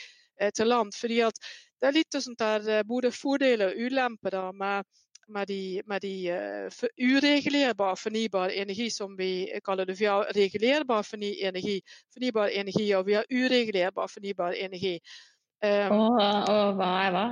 til 0.50 0.74
land? 0.74 0.98
Fordi 0.98 1.22
at 1.30 1.38
det 1.78 1.92
er 1.92 2.00
litt 2.02 2.24
sånt 2.26 2.42
der 2.42 2.82
både 2.82 3.14
fordeler 3.14 3.70
og 3.70 3.86
ulemper 3.86 4.34
da 4.34 4.48
med 4.50 4.98
med 5.28 5.48
de, 5.48 5.82
med 5.86 6.00
de 6.02 6.14
for 6.72 6.88
uregulerbare 6.98 7.96
fornybar 7.96 8.48
energi, 8.48 8.90
som 8.90 9.16
vi 9.16 9.60
kaller 9.64 9.84
det. 9.84 10.00
Vi 10.00 10.08
har 10.08 10.32
regulerbar 10.36 11.02
energi, 11.22 11.80
fornybar 12.14 12.48
energi, 12.48 12.94
og 12.94 13.06
vi 13.06 13.18
har 13.18 13.24
uregulerbar 13.30 14.08
fornybar 14.08 14.52
energi. 14.52 14.98
Um, 15.64 15.92
og, 15.98 16.20
og 16.48 16.76
hva 16.78 16.90
er 17.04 17.14
hva? 17.14 17.28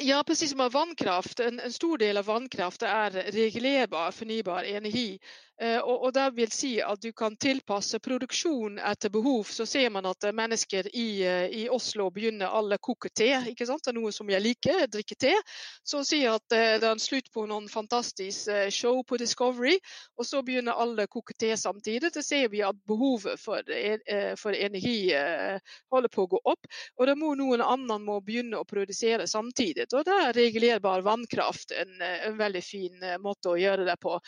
Ja, 0.00 0.22
precis 0.24 0.50
som 0.50 0.60
vannkraft. 0.72 1.40
En, 1.40 1.60
en, 1.60 1.72
stor 1.72 1.98
del 1.98 2.16
av 2.16 2.26
vannkraft 2.26 2.82
er 2.82 3.12
regulerbar 3.32 4.12
fornybar 4.16 4.64
energi. 4.64 5.18
Eh, 5.62 5.78
og, 5.78 6.04
og, 6.04 6.12
Det 6.12 6.24
vil 6.34 6.50
si 6.50 6.70
at 6.82 7.02
du 7.02 7.12
kan 7.14 7.36
tilpasse 7.38 8.00
produksjon 8.02 8.80
etter 8.82 9.12
behov. 9.14 9.46
Så 9.46 9.66
ser 9.66 9.92
man 9.94 10.08
at 10.10 10.26
mennesker 10.34 10.88
i, 10.90 11.22
eh, 11.22 11.44
i 11.54 11.62
Oslo 11.70 12.08
begynner 12.10 12.50
alle 12.50 12.80
å 12.80 12.82
koke 12.82 13.12
te. 13.14 13.30
ikke 13.52 13.68
sant? 13.68 13.84
Det 13.84 13.92
er 13.92 13.98
noe 14.00 14.10
som 14.14 14.30
jeg 14.30 14.42
liker, 14.42 14.88
drikke 14.90 15.14
te. 15.14 15.34
Så 15.86 16.02
sier 16.08 16.34
at 16.34 16.56
eh, 16.56 16.80
det 16.82 16.88
er 16.88 16.96
en 16.96 17.02
slutt 17.02 17.30
på 17.34 17.46
noen 17.46 17.68
fantastisk 17.70 18.50
show 18.74 19.02
på 19.06 19.20
Discovery, 19.20 19.76
og 20.18 20.26
så 20.26 20.42
begynner 20.42 20.78
alle 20.82 21.06
å 21.06 21.12
koke 21.12 21.36
te 21.38 21.52
samtidig. 21.56 22.10
Da 22.14 22.24
ser 22.26 22.48
vi 22.50 22.64
at 22.66 22.78
behovet 22.88 23.38
for, 23.40 23.62
for 24.40 24.56
energi 24.56 25.12
holder 25.92 26.10
på 26.12 26.24
å 26.24 26.30
gå 26.34 26.40
opp. 26.54 26.70
Og 26.98 27.06
da 27.06 27.14
må 27.18 27.34
noen 27.38 27.62
annen 27.62 28.02
må 28.02 28.18
begynne 28.24 28.58
å 28.58 28.66
produsere 28.68 29.28
samtidig. 29.30 29.86
Og 29.92 30.06
da 30.08 30.18
er 30.26 30.38
regulerbar 30.38 31.04
vannkraft 31.06 31.74
en, 31.76 32.00
en 32.00 32.38
veldig 32.38 32.64
fin 32.64 33.12
måte 33.22 33.52
å 33.52 33.60
gjøre 33.60 33.86
det 33.86 33.98
på. 34.02 34.18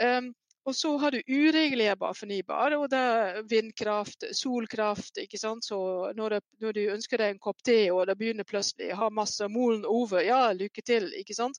Um, 0.00 0.30
og 0.68 0.76
så 0.76 0.92
har 1.00 1.14
du 1.14 1.22
uregulerbar 1.28 2.14
fornybar, 2.14 2.74
og 2.76 2.88
det 2.92 2.98
er 3.00 3.42
vindkraft, 3.48 4.26
solkraft. 4.36 5.16
ikke 5.22 5.38
sant? 5.40 5.64
Så 5.64 5.78
når, 6.16 6.36
det, 6.36 6.40
når, 6.60 6.72
du 6.76 6.80
ønsker 6.94 7.22
deg 7.22 7.34
en 7.34 7.42
kopp 7.42 7.62
te, 7.64 7.78
og 7.92 8.06
det 8.10 8.18
begynner 8.20 8.48
plutselig 8.48 8.92
å 8.92 9.04
ha 9.04 9.12
masse 9.14 9.48
molen 9.48 9.86
over, 9.88 10.20
ja, 10.26 10.50
lykke 10.52 10.84
til. 10.84 11.08
ikke 11.16 11.36
sant? 11.38 11.56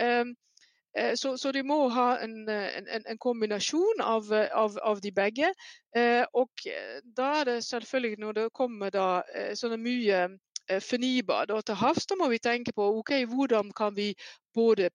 Um, 0.00 0.34
så, 1.16 1.36
så, 1.40 1.52
du 1.54 1.62
må 1.64 1.86
ha 1.88 2.18
en, 2.20 2.42
en, 2.50 2.88
en 3.08 3.20
kombinasjon 3.22 4.02
av, 4.04 4.28
av, 4.52 4.74
av, 4.82 5.00
de 5.00 5.12
begge. 5.14 5.48
Uh, 5.96 6.26
og 6.36 6.66
da 7.16 7.30
er 7.40 7.48
det 7.48 7.58
selvfølgelig, 7.64 8.18
når 8.20 8.40
det 8.40 8.48
kommer 8.58 8.92
da 8.92 9.06
uh, 9.22 9.52
sånne 9.56 9.78
mye 9.80 10.26
Eh, 10.26 10.51
fornybar 10.80 11.46
da, 11.50 11.60
til 11.60 11.76
havs, 11.76 12.06
da 12.08 12.16
må 12.16 12.28
vi 12.32 12.38
tenke 12.42 12.72
på 12.76 12.86
okay, 12.98 13.26
hvordan 13.28 13.72
kan 13.76 13.94
vi 13.96 14.12
både 14.54 14.90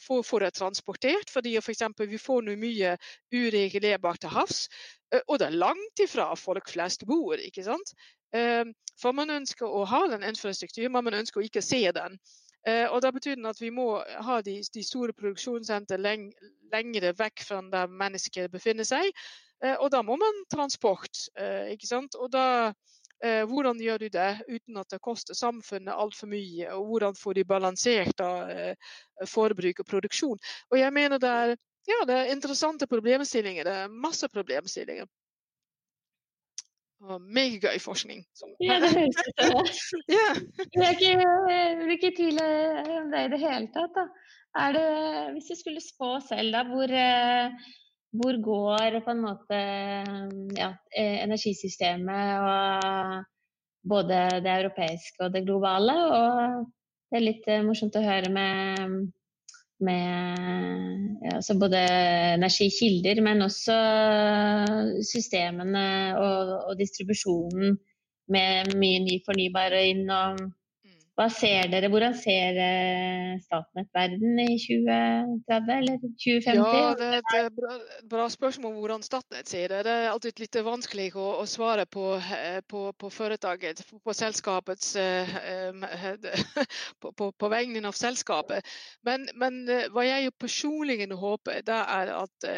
få, 0.00 0.22
få 0.22 0.38
det 0.38 0.54
transportert, 0.54 1.30
fordi 1.30 1.56
for 1.60 1.72
eksempel, 1.72 2.08
vi 2.10 2.18
får 2.18 2.42
noe 2.46 2.60
mye 2.60 2.96
uregulerbart 3.32 4.20
til 4.20 4.34
havs. 4.34 4.68
Eh, 5.14 5.22
og 5.28 5.40
det 5.40 5.48
er 5.48 5.58
langt 5.62 6.04
ifra 6.04 6.30
folk 6.36 6.70
flest 6.70 7.06
bor. 7.06 7.34
ikke 7.34 7.64
sant? 7.64 7.94
Eh, 8.32 8.64
for 9.00 9.16
man 9.16 9.30
ønsker 9.30 9.66
å 9.66 9.84
ha 9.88 10.06
den 10.12 10.24
infrastrukturen, 10.26 10.92
men 10.92 11.04
man 11.04 11.20
ønsker 11.22 11.40
å 11.40 11.44
ikke 11.44 11.64
se 11.64 11.82
den. 11.92 12.18
Og 12.92 13.00
Det 13.00 13.08
betyr 13.16 13.46
at 13.48 13.56
vi 13.56 13.70
må 13.72 14.02
ha 14.04 14.34
de, 14.44 14.58
de 14.74 14.82
store 14.84 15.14
produksjonssentrene 15.16 16.02
leng, 16.02 16.26
lengre 16.68 17.14
vekk 17.16 17.40
fra 17.48 17.62
der 17.72 17.88
mennesker 17.88 18.50
befinner 18.52 18.84
seg. 18.84 19.08
Og 19.80 19.88
da 19.94 20.02
må 20.04 20.18
man 20.20 20.42
transport. 20.52 21.22
ikke 21.72 21.88
sant? 21.88 22.18
Og 22.20 22.28
da 22.28 22.44
Eh, 22.68 22.99
hvordan 23.20 23.80
gjør 23.84 23.98
du 24.00 24.08
det 24.14 24.28
uten 24.48 24.78
at 24.80 24.92
det 24.94 25.00
koster 25.04 25.36
samfunnet 25.36 25.92
altfor 25.92 26.30
mye? 26.32 26.70
Og 26.72 26.86
hvordan 26.88 27.18
får 27.18 27.36
de 27.36 27.44
balansert 27.44 28.14
da, 28.16 28.30
forbruk 29.28 29.82
og 29.82 29.88
produksjon? 29.90 30.38
Og 30.70 30.78
jeg 30.80 30.94
mener 30.96 31.20
det 31.20 31.32
er, 31.42 31.56
ja, 31.90 31.98
det 32.08 32.16
er 32.16 32.32
interessante 32.32 32.88
problemstillinger. 32.88 33.68
Det 33.68 33.74
er 33.82 33.98
masse 34.08 34.28
problemstillinger. 34.32 35.08
Og 37.00 37.22
megagøy 37.24 37.78
forskning. 37.80 38.20
Ja, 38.60 38.76
det 38.82 38.90
høres 38.92 39.20
ut 39.24 39.70
som 39.72 40.02
det. 40.04 40.16
ja. 40.18 40.26
Jeg 40.74 40.82
er 40.84 40.96
ikke, 40.98 41.12
i 41.14 41.96
tvil 42.00 42.16
tvile 42.18 42.48
om 42.98 43.08
det 43.12 43.22
i 43.24 43.30
det 43.32 43.40
hele 43.40 43.70
tatt. 43.72 43.94
Da. 43.96 44.04
Er 44.60 44.74
det, 44.76 44.88
hvis 45.36 45.48
du 45.48 45.56
skulle 45.56 45.80
spå 45.80 46.18
selv, 46.26 46.52
da, 46.52 46.64
hvor 46.68 46.92
eh, 46.92 47.70
hvor 48.10 48.40
går 48.42 48.98
på 49.04 49.12
en 49.12 49.22
måte 49.22 49.58
ja, 50.58 50.70
e, 50.90 51.04
energisystemet 51.22 52.42
og 52.42 53.24
både 53.90 54.18
det 54.44 54.54
europeiske 54.58 55.24
og 55.24 55.34
det 55.34 55.44
globale? 55.46 55.94
Og 56.16 56.66
det 57.10 57.18
er 57.20 57.26
litt 57.26 57.48
eh, 57.50 57.62
morsomt 57.66 57.98
å 57.98 58.04
høre 58.04 58.30
med, 58.34 58.96
med 59.86 61.24
ja, 61.26 61.36
altså 61.38 61.56
både 61.60 61.80
energikilder, 62.36 63.22
men 63.24 63.46
også 63.46 63.78
systemene 65.06 65.86
og, 66.18 66.56
og 66.70 66.74
distribusjonen 66.80 67.78
med 68.30 68.74
mye 68.78 69.04
ny 69.06 69.20
fornybar 69.26 69.74
inn. 69.82 70.06
og 70.10 70.42
hva 71.18 71.26
ser 71.28 71.68
dere, 71.68 71.90
hvordan 71.92 72.14
ser 72.16 72.56
eh, 72.62 73.34
Statnett 73.44 73.90
verden 73.92 74.38
i 74.40 74.54
2030 74.56 75.72
eller 75.74 75.98
2050? 76.00 76.56
Ja, 76.56 76.94
det 76.96 77.08
er 77.10 77.48
et 77.48 77.56
bra, 77.56 77.76
bra 78.08 78.28
spørsmål 78.32 78.78
hvordan 78.78 79.04
Statnett 79.04 79.50
ser 79.50 79.68
det. 79.72 79.82
Det 79.84 79.92
er 79.92 80.08
alltid 80.12 80.40
litt 80.40 80.58
vanskelig 80.64 81.10
å, 81.20 81.26
å 81.42 81.44
svare 81.50 81.84
på, 81.90 82.14
eh, 82.16 82.60
på, 82.64 82.86
på, 82.96 83.10
foretaket, 83.12 83.82
på 83.90 84.14
selskapets 84.16 84.94
på, 87.00 87.12
på, 87.12 87.30
på 87.36 87.52
vegne 87.52 87.82
av 87.88 87.96
selskapet. 87.98 88.64
Men, 89.04 89.28
men, 89.36 89.60
hva 89.92 90.06
jeg 90.06 90.32
personlig 90.40 91.10
håper, 91.10 91.60
det 91.66 91.76
er 92.00 92.10
at 92.14 92.48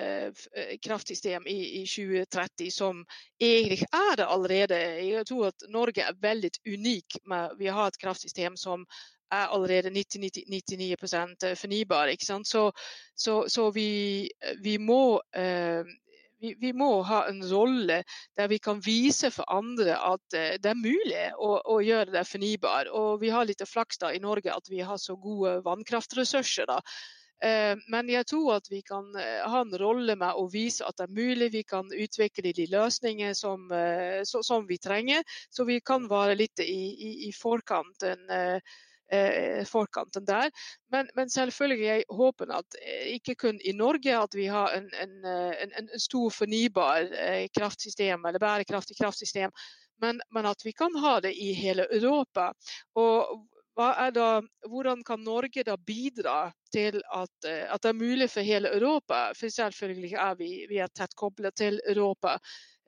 kraftsystem 0.83 1.47
i, 1.51 1.83
i 1.83 1.85
2030, 1.89 2.71
som 2.75 3.03
egentlig 3.43 3.83
er 3.91 4.17
det 4.21 4.27
allerede 4.27 4.79
Jeg 5.03 5.27
tror 5.27 5.49
at 5.51 5.65
Norge 5.73 6.05
er 6.05 6.19
veldig 6.21 6.51
unik 6.67 7.19
med 7.29 7.57
vi 7.59 7.71
har 7.73 7.91
et 7.91 7.99
kraftsystem 8.01 8.52
som 8.57 8.87
er 9.33 9.49
allerede 9.49 9.91
90-99% 9.91 11.55
fornybar. 11.57 12.13
Ikke 12.13 12.27
sant? 12.27 12.49
Så, 12.49 12.71
så, 13.15 13.45
så 13.49 13.71
vi, 13.71 14.29
vi, 14.63 14.77
må 14.79 15.21
eh, 15.37 15.89
vi, 16.43 16.55
vi, 16.61 16.73
må 16.77 16.91
ha 17.09 17.23
en 17.31 17.41
rolle 17.49 18.03
der 18.37 18.51
vi 18.53 18.59
kan 18.59 18.83
vise 18.85 19.31
for 19.31 19.49
andre 19.53 19.97
at 19.97 20.37
eh, 20.37 20.59
det 20.61 20.75
er 20.75 20.79
mulig 20.83 21.25
å, 21.39 21.55
å 21.65 21.81
gjøre 21.81 22.13
det 22.13 22.27
fornybar. 22.29 22.93
Og 22.93 23.23
vi 23.23 23.33
har 23.33 23.49
litt 23.49 23.65
flaks 23.69 24.03
da 24.03 24.13
i 24.13 24.23
Norge 24.23 24.53
at 24.53 24.71
vi 24.71 24.83
har 24.85 25.01
så 25.01 25.17
gode 25.17 25.61
vannkraftressurser. 25.65 26.69
da. 26.69 26.81
Eh, 27.43 27.75
men 27.93 28.13
jeg 28.13 28.29
tror 28.31 28.59
at 28.59 28.71
vi 28.71 28.83
kan 28.87 29.09
ha 29.17 29.65
en 29.65 29.75
rolle 29.81 30.17
med 30.19 30.39
å 30.39 30.47
vise 30.53 30.87
at 30.87 30.99
det 31.01 31.09
er 31.09 31.17
mulig. 31.17 31.51
Vi 31.57 31.65
kan 31.67 31.91
utvikle 31.91 32.55
de 32.55 32.69
løsninger 32.71 33.35
som, 33.39 33.67
som 34.25 34.69
vi 34.69 34.79
trenger. 34.79 35.27
Så 35.51 35.67
vi 35.69 35.81
kan 35.81 36.09
være 36.11 36.39
litt 36.39 36.63
i, 36.63 36.81
i, 36.93 37.13
i 37.29 37.33
forkanten 37.37 38.31
eh, 39.13 39.65
forkanten 39.65 40.25
der. 40.27 40.51
Men, 40.93 41.09
men, 41.15 41.31
selvfølgelig 41.31 41.87
jeg 41.87 42.05
håper 42.11 42.53
at 42.59 42.79
eh, 42.83 43.15
ikke 43.17 43.35
kun 43.35 43.61
i 43.65 43.75
Norge 43.77 44.17
at 44.19 44.35
vi 44.35 44.47
har 44.47 44.75
en, 44.77 44.89
en, 45.01 45.15
eh, 45.25 45.55
en, 45.65 45.73
en 45.79 46.01
stor 46.01 46.31
fornybar 46.31 47.13
eh, 47.13 47.47
kraftsystem 47.57 48.25
eller 48.25 48.43
bærekraftig 48.43 48.97
kraftsystem, 49.01 49.53
men, 50.03 50.21
men, 50.35 50.47
at 50.47 50.65
vi 50.65 50.73
kan 50.73 50.95
ha 50.99 51.21
det 51.21 51.35
i 51.39 51.53
hele 51.55 51.87
Europa. 51.93 52.53
Og 52.99 53.49
da, 53.77 54.43
hvordan 54.69 55.05
kan 55.05 55.23
Norge 55.25 55.65
da 55.65 55.77
bidra 55.77 56.53
til 56.73 57.01
at, 57.13 57.49
eh, 57.49 57.65
at, 57.73 57.83
det 57.83 57.89
er 57.89 57.99
mulig 57.99 58.31
for 58.31 58.41
hele 58.41 58.73
Europa? 58.75 59.33
For 59.39 59.49
selvfølgelig 59.49 60.13
er 60.13 60.35
vi, 60.39 60.51
vi 60.69 60.79
er 60.79 60.93
tett 60.93 61.15
koblet 61.17 61.57
til 61.57 61.81
Europa. 61.87 62.39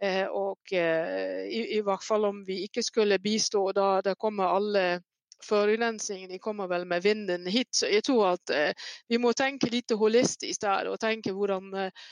Eh, 0.02 0.26
og 0.26 0.72
eh, 0.72 1.46
i, 1.48 1.78
i, 1.78 1.80
hvert 1.80 2.04
fall 2.04 2.24
om 2.24 2.44
vi 2.46 2.64
ikke 2.66 2.82
skulle 2.82 3.18
bistå, 3.18 3.72
da, 3.72 4.00
da 4.04 4.14
kommer 4.14 4.56
alle 4.56 5.00
forurensningen 5.44 6.38
kommer 6.38 6.68
vel 6.68 6.84
med 6.84 7.02
vinden 7.02 7.46
hit. 7.46 7.74
Så 7.74 7.88
jeg 7.92 8.04
tror 8.04 8.34
at 8.34 8.50
eh, 8.50 8.72
vi 9.08 9.18
må 9.18 9.32
tenke 9.32 9.70
litt 9.72 9.92
holistisk 9.98 10.64
der, 10.64 10.90
og 10.90 11.00
tenke 11.00 11.32
hvordan, 11.32 11.72
eh, 11.74 12.06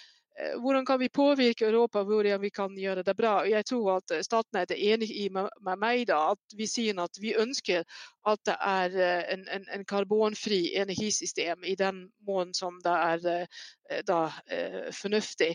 hvordan 0.60 0.86
kan 0.86 0.98
vi 1.00 1.08
påvirke 1.08 1.66
Europa, 1.66 2.02
hvordan 2.02 2.40
vi 2.40 2.50
kan 2.50 2.72
gjøre 2.78 3.02
det 3.04 3.14
bra. 3.16 3.42
Jeg 3.46 3.66
tror 3.68 3.98
at 3.98 4.14
Statnett 4.24 4.70
er 4.72 4.80
enig 4.94 5.28
med, 5.32 5.50
meg 5.78 6.06
da, 6.08 6.32
at 6.32 6.56
vi 6.56 6.66
sier 6.66 6.98
at 7.02 7.20
vi 7.20 7.34
ønsker 7.36 7.84
at 8.28 8.40
det 8.46 8.56
er 8.56 8.96
eh, 8.96 9.34
en, 9.34 9.44
en, 9.48 9.68
en 9.74 9.84
karbonfri 9.84 10.74
energisystem 10.78 11.64
i 11.64 11.76
den 11.78 12.06
måten 12.26 12.54
som 12.56 12.80
det 12.84 12.96
er 12.96 13.28
eh, 13.34 14.02
da, 14.08 14.24
eh, 14.50 14.88
fornuftig. 14.96 15.54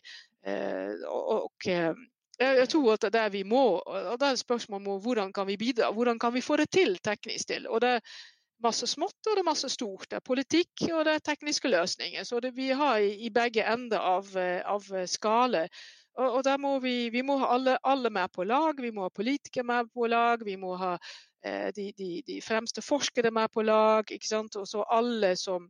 og, 1.08 1.52
jeg 2.40 2.70
tror 2.70 2.94
at 2.94 3.08
det 3.12 3.20
er 3.20 3.30
vi 3.34 3.42
må, 3.44 3.80
og 3.82 4.20
det 4.22 4.28
er 4.28 4.36
spørsmålet 4.40 4.88
om 4.88 5.02
hvordan 5.02 5.34
kan 5.34 5.48
vi 5.48 5.58
bidra. 5.58 5.92
Hvordan 5.92 6.20
kan 6.20 6.34
vi 6.34 6.42
få 6.42 6.56
det 6.58 6.70
til 6.72 6.98
teknisk 7.04 7.48
til. 7.48 7.68
Og 7.68 7.82
det 7.82 8.00
masse 8.64 8.88
smått 8.90 9.30
og 9.30 9.36
det 9.36 9.44
er 9.44 9.48
masse 9.48 9.70
stort. 9.70 10.08
Det 10.10 10.20
er 10.20 10.26
politikk 10.26 10.88
og 10.90 11.06
det 11.08 11.18
er 11.18 11.24
tekniske 11.26 11.70
løsninger. 11.70 12.26
Så 12.28 12.42
det, 12.44 12.56
vi 12.58 12.72
har 12.74 13.00
i, 13.04 13.14
i 13.28 13.32
begge 13.34 13.66
ender 13.68 14.02
av, 14.02 14.34
av 14.66 14.92
skala. 15.10 15.68
Og, 16.18 16.28
og, 16.32 16.44
der 16.48 16.58
må 16.58 16.78
vi, 16.82 17.10
vi 17.14 17.22
må 17.22 17.38
ha 17.42 17.52
alle, 17.54 17.78
alle, 17.86 18.10
med 18.10 18.34
på 18.34 18.46
lag. 18.48 18.82
Vi 18.82 18.92
må 18.92 19.06
ha 19.06 19.14
politikere 19.14 19.68
med 19.68 19.92
på 19.94 20.10
lag. 20.10 20.42
Vi 20.46 20.56
må 20.58 20.74
ha 20.82 20.96
eh, 21.46 21.70
de, 21.76 21.92
de, 21.98 22.12
de, 22.28 22.40
fremste 22.42 22.82
forskere 22.82 23.32
med 23.32 23.52
på 23.54 23.66
lag. 23.68 24.10
ikke 24.12 24.28
sant? 24.28 24.58
Og 24.58 24.68
så 24.68 24.86
alle 24.90 25.36
som 25.38 25.70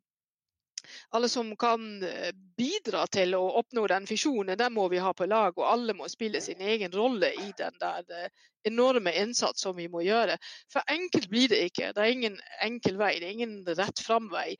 alle 1.10 1.30
som 1.30 1.56
kan 1.56 2.04
eh, 2.04 2.32
bidra 2.58 3.06
til 3.08 3.36
å 3.36 3.44
oppnå 3.62 3.86
den 3.88 4.08
visjonen, 4.10 4.58
den 4.58 4.74
må 4.74 4.88
vi 4.92 5.02
ha 5.04 5.13
på 5.13 5.28
lag. 5.30 5.58
Og 5.58 5.68
alle 5.68 5.96
må 5.98 6.10
spille 6.12 6.42
sin 6.42 6.62
egen 6.62 6.92
rolle 6.92 7.32
i 7.34 7.52
den 7.58 7.78
der 7.82 8.04
eh, 8.12 8.30
enorme 8.68 9.13
innsats 9.16 9.63
som 9.63 9.78
vi 9.78 9.88
må 9.92 10.04
gjøre. 10.06 10.38
For 10.74 10.84
enkelt 10.92 11.30
blir 11.32 11.52
det 11.52 11.63
ikke. 11.70 11.94
Det 11.96 12.04
er 12.04 12.16
ingen 12.16 12.38
enkel 12.63 13.00
vei. 13.00 13.16
Det 13.20 13.30
er 13.30 13.38
ingen 13.40 13.58
rett 13.80 14.04
fram-vei. 14.04 14.58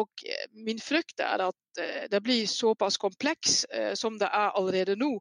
Og 0.00 0.24
eh, 0.26 0.48
min 0.52 0.80
frykt 0.80 1.20
er 1.20 1.48
at 1.50 1.58
det 2.12 2.18
blir 2.20 2.44
såpass 2.48 2.98
kompleks 3.00 3.62
som 3.96 4.18
det 4.20 4.26
er 4.28 4.50
allerede 4.58 4.92
nå, 5.00 5.14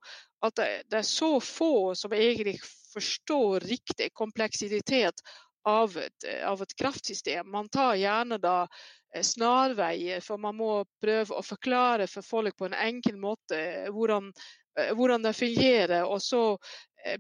at 0.44 0.58
det 0.60 0.98
er 1.00 1.06
så 1.08 1.38
få 1.40 1.94
som 1.96 2.12
egentlig 2.12 2.58
forstår 2.92 3.64
riktig 3.72 4.10
kompleksitet 4.20 5.24
av 5.64 5.96
et, 5.96 6.28
av 6.44 6.60
et 6.60 6.76
kraftsystem. 6.76 7.48
Man 7.48 7.70
tar 7.72 7.96
gjerne 7.96 8.36
da 8.44 8.66
snarveier, 9.20 10.22
for 10.24 10.40
man 10.42 10.58
må 10.60 10.72
prøve 11.04 11.36
å 11.36 11.44
forklare 11.46 12.08
for 12.08 12.26
folk 12.26 12.58
på 12.58 12.70
en 12.70 12.78
enkel 12.78 13.18
måte 13.20 13.58
eh, 13.58 13.90
hvordan, 13.92 14.32
eh, 14.80 14.94
hvordan 14.96 15.28
det 15.28 15.36
fungerer. 15.36 16.06
Og 16.08 16.22
så 16.24 16.44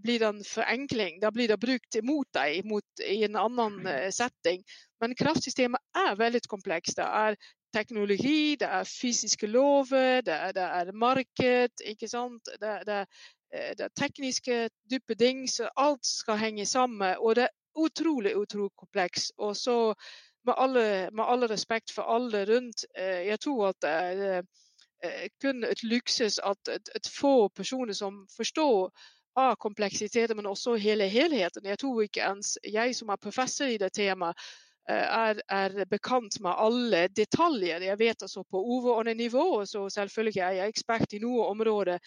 blir 0.04 0.20
det 0.22 0.28
en 0.28 0.44
forenkling. 0.46 1.16
Da 1.24 1.32
blir 1.34 1.50
det 1.50 1.58
brukt 1.58 1.96
mot 2.06 2.28
deg 2.38 2.68
mot, 2.70 3.02
i 3.02 3.24
en 3.26 3.34
annen 3.42 3.80
setting. 4.14 4.62
Men 5.02 5.16
kraftsystemet 5.18 5.82
er 5.98 6.20
veldig 6.20 6.44
komplekst. 6.52 7.00
Det 7.00 7.08
er 7.08 7.38
teknologi, 7.74 8.60
det 8.62 8.70
er 8.70 8.86
fysiske 8.86 9.50
lover, 9.50 10.22
det 10.22 10.36
er, 10.36 10.54
det 10.54 10.68
er 10.68 10.92
marked. 10.94 11.82
ikke 11.82 12.12
sant? 12.12 12.52
Det, 12.62 12.76
det, 12.86 13.00
det 13.50 13.88
er 13.88 13.96
tekniske 13.98 14.60
dype 14.86 15.18
ting. 15.18 15.48
Så 15.50 15.72
alt 15.82 16.06
skal 16.06 16.38
henge 16.38 16.66
sammen. 16.70 17.16
Og 17.18 17.36
det 17.42 17.48
er 17.50 17.58
utrolig, 17.82 18.36
utrolig 18.38 18.72
komplekst. 18.78 19.34
Og 19.38 19.58
så 19.58 19.80
med 20.46 20.54
alle, 20.58 21.10
med 21.14 21.26
alle, 21.28 21.50
respekt 21.50 21.92
for 21.92 22.10
alle 22.10 22.46
rundt, 22.46 22.86
eh, 22.98 23.28
jeg 23.28 23.40
tror 23.40 23.68
at 23.68 23.82
det 23.82 23.90
er 23.90 24.44
eh, 25.04 25.28
kun 25.42 25.64
et 25.64 25.84
luksus 25.84 26.40
at 26.44 26.68
et, 26.70 26.90
et, 26.96 27.10
få 27.20 27.48
personer 27.48 27.94
som 27.94 28.26
forstår 28.38 28.92
av 29.36 29.56
kompleksiteten, 29.56 30.36
men 30.38 30.50
også 30.50 30.76
hele 30.76 31.08
helheten. 31.08 31.66
Jeg 31.66 31.80
tror 31.80 32.02
ikke 32.04 32.26
ens 32.26 32.58
jeg 32.68 32.96
som 32.96 33.10
er 33.10 33.22
professor 33.22 33.70
i 33.70 33.78
det 33.78 33.94
temaet, 33.94 34.36
eh, 34.90 35.06
er, 35.06 35.42
er 35.50 35.86
bekant 35.86 36.40
med 36.42 36.58
alle 36.58 37.06
detaljer. 37.08 37.82
Jeg 37.82 38.00
vet 38.00 38.22
altså 38.22 38.44
på 38.44 38.60
overordnet 38.60 39.18
nivå, 39.18 39.66
så 39.66 39.90
selvfølgelig 39.90 40.42
er 40.42 40.60
jeg 40.60 40.74
ekspert 40.76 41.14
i 41.14 41.24
noe 41.24 41.48
område. 41.54 42.00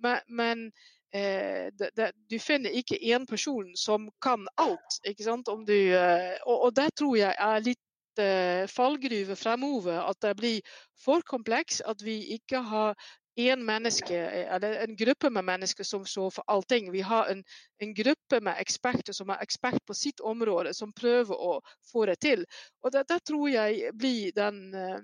Men, 0.00 0.18
men 0.28 0.70
eh, 1.12 1.70
det, 1.78 1.90
det, 1.96 2.10
du 2.30 2.38
finner 2.38 2.70
ikke 2.70 2.98
én 3.02 3.26
person 3.26 3.76
som 3.76 4.08
kan 4.22 4.46
alt. 4.56 5.00
ikke 5.04 5.24
sant? 5.24 5.48
Du, 5.66 5.74
eh, 5.74 6.36
og, 6.46 6.56
og, 6.66 6.76
det 6.76 6.90
tror 6.98 7.16
jeg 7.18 7.34
er 7.38 7.64
litt 7.64 8.22
eh, 8.22 8.66
fallgruve 8.70 9.36
fremover. 9.36 10.02
At 10.10 10.20
det 10.22 10.36
blir 10.36 10.76
for 11.04 11.24
kompleks. 11.26 11.80
At 11.80 12.04
vi 12.04 12.20
ikke 12.36 12.62
har 12.62 12.94
én 13.40 13.62
menneske, 13.64 14.16
eller 14.52 14.82
en 14.82 14.96
gruppe 14.96 15.30
med 15.30 15.44
mennesker 15.44 15.84
som 15.86 16.04
står 16.06 16.30
for 16.30 16.44
allting. 16.46 16.90
Vi 16.92 17.00
har 17.00 17.30
en, 17.30 17.44
en, 17.78 17.94
gruppe 17.94 18.40
med 18.42 18.58
eksperter 18.58 19.16
som 19.16 19.30
er 19.30 19.40
ekspert 19.40 19.80
på 19.86 19.94
sitt 19.94 20.20
område, 20.20 20.74
som 20.74 20.92
prøver 20.92 21.38
å 21.38 21.60
få 21.92 22.04
det 22.10 22.18
til. 22.20 22.44
Og 22.84 22.92
det, 22.92 23.06
det 23.08 23.22
tror 23.24 23.48
jeg 23.48 23.94
blir 23.96 24.34
den 24.36 24.74
eh, 24.74 25.00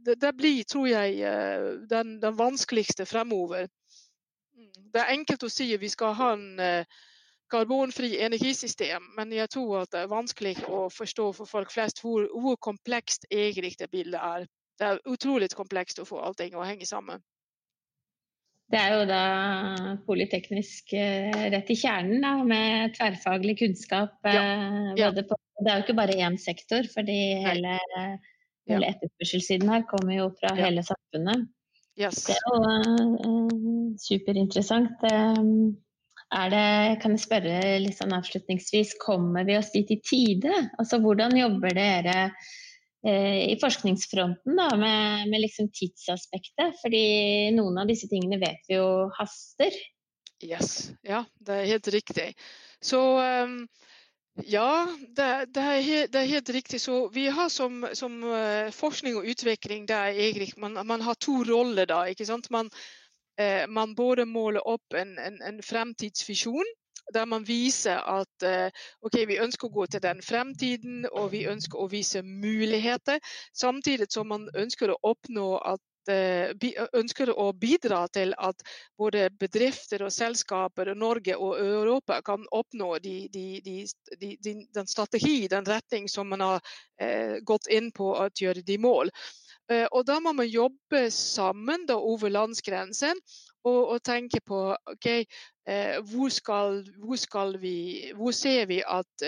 det, 0.00 0.14
det, 0.16 0.32
blir, 0.32 0.62
tror 0.64 0.86
jeg, 0.88 1.18
den, 1.90 2.14
den 2.22 2.36
vanskeligste 2.38 3.04
fremover. 3.04 3.66
Mm. 4.58 4.90
Det 4.92 5.02
er 5.02 5.14
enkelt 5.14 5.46
å 5.46 5.52
si 5.52 5.68
at 5.74 5.82
vi 5.82 5.90
skal 5.92 6.16
ha 6.18 6.32
en 6.34 6.62
eh, 6.62 6.98
karbonfri 7.52 8.16
energisystem, 8.24 9.10
men 9.16 9.32
jeg 9.32 9.50
tror 9.54 9.82
at 9.84 9.92
det 9.94 10.04
er 10.04 10.12
vanskelig 10.12 10.54
å 10.68 10.86
forstå 10.92 11.30
for 11.38 11.50
folk 11.50 11.72
flest 11.72 12.02
hvor, 12.02 12.26
hvor 12.34 12.58
komplekst 12.60 13.28
egentlig 13.30 13.76
det 13.80 13.90
bildet 13.92 14.20
er. 14.20 14.46
Det 14.78 14.86
er 14.86 15.02
utrolig 15.10 15.50
komplekst 15.56 16.02
å 16.02 16.06
få 16.08 16.20
allting 16.22 16.56
å 16.58 16.66
henge 16.66 16.86
sammen. 16.86 17.22
Det 18.68 18.76
er 18.76 18.94
jo 18.98 19.04
da 19.08 19.20
polyteknisk 20.04 20.92
eh, 20.92 21.44
rett 21.54 21.70
i 21.72 21.76
kjernen, 21.78 22.20
da, 22.20 22.34
med 22.44 22.92
tverrfaglig 22.98 23.56
kunnskap. 23.62 24.18
Ja, 24.28 24.42
eh, 24.42 24.90
ja. 25.00 25.12
På, 25.24 25.38
det 25.64 25.70
er 25.72 25.80
jo 25.80 25.86
ikke 25.86 25.96
bare 25.96 26.18
én 26.20 26.36
sektor, 26.40 26.84
fordi 26.92 27.16
hele, 27.46 27.78
hele 28.68 28.90
etterspørselssiden 28.92 29.72
her 29.72 29.86
kommer 29.88 30.18
jo 30.18 30.28
fra 30.36 30.52
ja. 30.52 30.66
hele 30.66 30.84
samfunnet. 30.84 31.48
Yes. 31.98 32.22
Det 32.28 32.36
er 32.36 32.44
jo 32.46 32.58
uh, 32.62 33.96
superinteressant. 33.98 35.02
Um, 35.10 35.74
er 36.38 36.52
det, 36.52 36.68
kan 37.02 37.14
jeg 37.16 37.24
spørre 37.24 37.58
litt 37.80 37.96
sånn 37.98 38.14
avslutningsvis, 38.14 38.94
kommer 39.02 39.46
vi 39.48 39.56
oss 39.58 39.72
dit 39.74 39.90
i 39.94 39.98
tide? 40.04 40.52
Altså 40.78 41.00
Hvordan 41.02 41.34
jobber 41.38 41.74
dere 41.74 42.16
uh, 42.28 43.38
i 43.48 43.56
forskningsfronten 43.60 44.60
da, 44.60 44.68
med, 44.78 45.26
med 45.32 45.42
liksom 45.42 45.72
tidsaspektet? 45.74 46.78
Fordi 46.84 47.04
noen 47.56 47.82
av 47.82 47.90
disse 47.90 48.10
tingene 48.12 48.40
vet 48.44 48.62
vi 48.70 48.78
jo 48.78 49.08
haster. 49.18 49.74
Yes, 50.44 50.92
ja, 51.02 51.24
det 51.42 51.62
er 51.62 51.70
helt 51.72 51.94
riktig. 51.96 52.30
Så 52.78 53.02
um 53.18 53.62
Ja, 54.46 54.88
det, 55.16 55.46
det, 55.54 55.62
er 55.62 56.06
det, 56.06 56.20
er 56.20 56.30
helt, 56.30 56.50
riktig. 56.50 56.80
Så 56.80 57.08
vi 57.08 57.26
har 57.26 57.48
som, 57.48 57.86
som 57.92 58.22
uh, 58.22 58.70
forskning 58.70 59.16
og 59.16 59.26
utvikling 59.26 59.88
det 59.88 59.96
er 59.96 60.14
egentlig, 60.14 60.52
man, 60.56 60.78
man, 60.86 61.00
har 61.00 61.14
to 61.14 61.42
roller 61.48 61.86
da. 61.86 62.04
ikke 62.04 62.26
sant? 62.26 62.50
Man, 62.50 62.70
eh, 63.40 63.66
man 63.68 63.94
både 63.94 64.26
måler 64.26 64.62
opp 64.68 64.94
en, 64.94 65.18
en, 65.18 65.42
en, 65.42 65.62
fremtidsvisjon 65.62 66.74
der 67.14 67.24
man 67.24 67.46
viser 67.48 67.98
at 68.04 68.44
eh, 68.44 68.70
ok, 69.00 69.14
vi 69.28 69.40
ønsker 69.40 69.68
å 69.68 69.72
gå 69.72 69.86
til 69.86 70.02
den 70.04 70.20
fremtiden, 70.22 71.06
og 71.12 71.32
vi 71.32 71.46
ønsker 71.48 71.80
å 71.80 71.88
vise 71.88 72.22
muligheter. 72.22 73.18
Samtidig 73.56 74.10
som 74.12 74.28
man 74.28 74.44
ønsker 74.54 74.92
å 74.92 75.00
oppnå 75.02 75.54
at 75.56 75.80
Eh, 75.80 75.97
ønsker 76.08 77.30
å 77.30 77.52
bidra 77.52 78.06
til 78.12 78.32
at 78.38 78.62
både 78.98 79.28
bedrifter 79.40 80.04
og 80.06 80.12
selskaper, 80.12 80.94
Norge 80.94 81.36
og 81.36 81.58
Europa 81.60 82.20
kan 82.24 82.46
oppnå 82.50 82.98
de, 83.04 83.28
de, 83.32 83.60
de, 84.20 84.54
den 84.74 84.86
strategi, 84.86 85.48
den 85.48 85.66
retning 85.68 86.08
som 86.08 86.28
man 86.28 86.40
har 86.40 86.60
eh, 87.00 87.38
gått 87.42 87.68
inn 87.70 87.92
på 87.92 88.14
å 88.16 88.28
gjøre 88.34 88.64
de 88.64 88.78
mål. 88.78 89.12
Eh, 89.70 89.86
og 89.92 90.06
da 90.08 90.18
må 90.20 90.32
man 90.32 90.48
jobbe 90.48 91.08
sammen 91.14 91.86
da, 91.86 91.98
over 91.98 92.32
landsgrensen 92.32 93.20
og, 93.64 93.82
og, 93.94 93.98
tenke 94.02 94.40
på 94.40 94.60
okay, 94.92 95.26
hvor, 96.08 96.30
skal, 96.32 96.78
hvor, 97.02 97.18
skal 97.20 97.58
vi, 97.60 98.12
hvor 98.16 98.32
ser 98.32 98.64
vi 98.70 98.78
at 98.80 99.24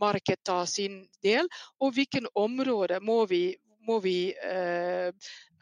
markedet 0.00 0.44
tar 0.44 0.66
sin 0.66 1.00
del, 1.24 1.48
og 1.80 1.94
hvilke 1.96 2.22
områder 2.36 3.00
må 3.00 3.22
vi 3.30 3.56
må 3.88 3.98
vi 4.04 4.30
eh, 4.44 5.08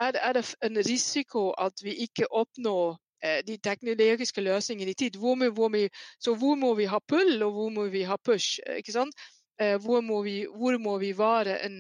er, 0.01 0.33
det 0.37 0.45
en 0.67 0.79
risiko 0.87 1.51
at 1.59 1.83
vi 1.85 1.95
ikke 2.07 2.29
oppnår 2.31 2.97
eh, 3.25 3.41
de 3.47 3.57
teknologiske 3.63 4.45
løsningene 4.45 4.93
i 4.93 4.99
tid. 4.99 5.17
Hvor, 5.21 5.39
hvor 5.55 5.73
må, 5.73 5.87
så 6.21 6.35
hvor 6.35 6.59
må 6.59 6.75
vi 6.75 6.91
ha 6.91 7.01
pull, 7.09 7.43
og 7.43 7.57
hvor 7.57 7.73
må 7.73 7.89
vi 7.95 8.05
ha 8.09 8.17
push? 8.17 8.61
ikke 8.77 8.97
sant? 8.99 9.27
Hvor 9.57 10.03
må, 10.05 10.19
vi, 10.21 10.43
hvor 10.53 10.77
må 10.77 10.99
vi, 11.01 11.15
være 11.17 11.55
en, 11.65 11.77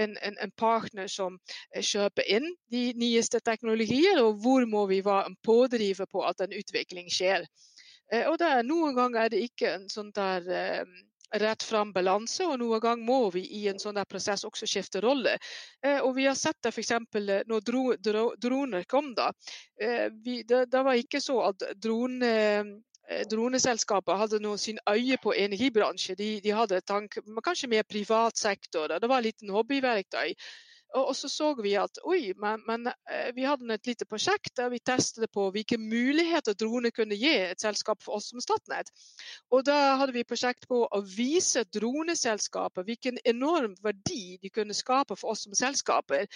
en, 0.00 0.14
en, 0.24 0.52
partner 0.56 1.04
som 1.12 1.34
kjøper 1.76 2.24
inn 2.32 2.46
de 2.72 2.94
nyeste 2.96 3.42
teknologier, 3.44 4.22
og 4.22 4.38
hvor 4.40 4.64
må 4.64 4.86
vi 4.88 5.02
være 5.04 5.26
en 5.28 5.36
pådriver 5.44 6.08
på 6.08 6.22
at 6.24 6.40
en 6.40 6.56
utvikling 6.56 7.12
skjer. 7.12 7.44
Og 8.30 8.38
der, 8.40 8.64
Noen 8.64 8.96
ganger 8.96 9.20
er 9.20 9.34
det 9.34 9.42
ikke 9.44 9.74
en 9.74 9.84
sånn 9.92 10.14
der 10.16 10.48
rett 11.40 11.62
fram 11.62 11.92
balanse, 11.92 12.46
og 12.46 12.58
noen 12.60 12.82
gang 12.82 13.02
må 13.04 13.30
vi 13.34 13.44
i 13.58 13.64
en 13.70 13.80
sånn 13.80 13.98
prosess 14.08 14.44
også 14.46 14.68
skifte 14.68 15.02
rolle. 15.04 15.36
Eh, 15.84 16.00
og 16.00 16.14
Vi 16.16 16.26
har 16.28 16.38
sett 16.38 16.60
det 16.62 16.72
f.eks. 16.74 16.92
Eh, 16.94 17.44
når 17.50 17.64
dro, 17.66 17.84
dro, 17.98 18.24
droner 18.40 18.84
kom. 18.84 19.12
da. 19.14 19.30
Eh, 19.80 20.08
vi, 20.24 20.42
det, 20.42 20.66
det, 20.72 20.82
var 20.82 20.98
ikke 20.98 21.20
så 21.20 21.40
at 21.50 21.64
drone, 21.82 22.30
eh, 23.08 23.24
droneselskapet 23.30 24.20
hadde 24.20 24.42
noe 24.44 24.58
sin 24.58 24.78
øye 24.90 25.18
på 25.22 25.34
energibransje. 25.34 26.16
De, 26.18 26.30
de 26.44 26.54
hadde 26.54 26.84
tank, 26.86 27.18
kanskje 27.44 27.72
mer 27.72 27.88
privat 27.88 28.38
sektor. 28.38 28.98
Det 28.98 29.10
var 29.10 29.20
en 29.20 29.28
liten 29.28 29.54
hobbyverktøy. 29.54 30.34
Og, 30.94 31.16
så 31.16 31.28
så 31.28 31.48
vi 31.58 31.74
at 31.78 31.98
oi, 32.06 32.32
men, 32.38 32.60
men 32.68 32.86
eh, 33.10 33.30
vi 33.34 33.46
hadde 33.46 33.66
et 33.74 33.88
lite 33.88 34.06
prosjekt 34.06 34.54
der 34.58 34.70
vi 34.70 34.78
testet 34.78 35.26
på 35.34 35.48
hvilke 35.54 35.78
muligheter 35.80 36.54
droner 36.58 36.94
kunne 36.94 37.18
gi 37.18 37.32
et 37.48 37.62
selskap 37.62 38.02
for 38.04 38.18
oss 38.18 38.30
som 38.30 38.42
Statnett. 38.42 38.92
Og 39.50 39.64
da 39.66 39.96
hadde 39.98 40.14
vi 40.14 40.26
prosjekt 40.28 40.68
på 40.70 40.84
å 40.86 41.00
vise 41.16 41.64
droneselskaper 41.74 42.86
hvilken 42.86 43.18
enorm 43.24 43.74
verdi 43.82 44.36
de 44.42 44.52
kunne 44.54 44.76
skape 44.76 45.18
for 45.18 45.34
oss 45.34 45.46
som 45.48 45.56
selskaper. 45.58 46.28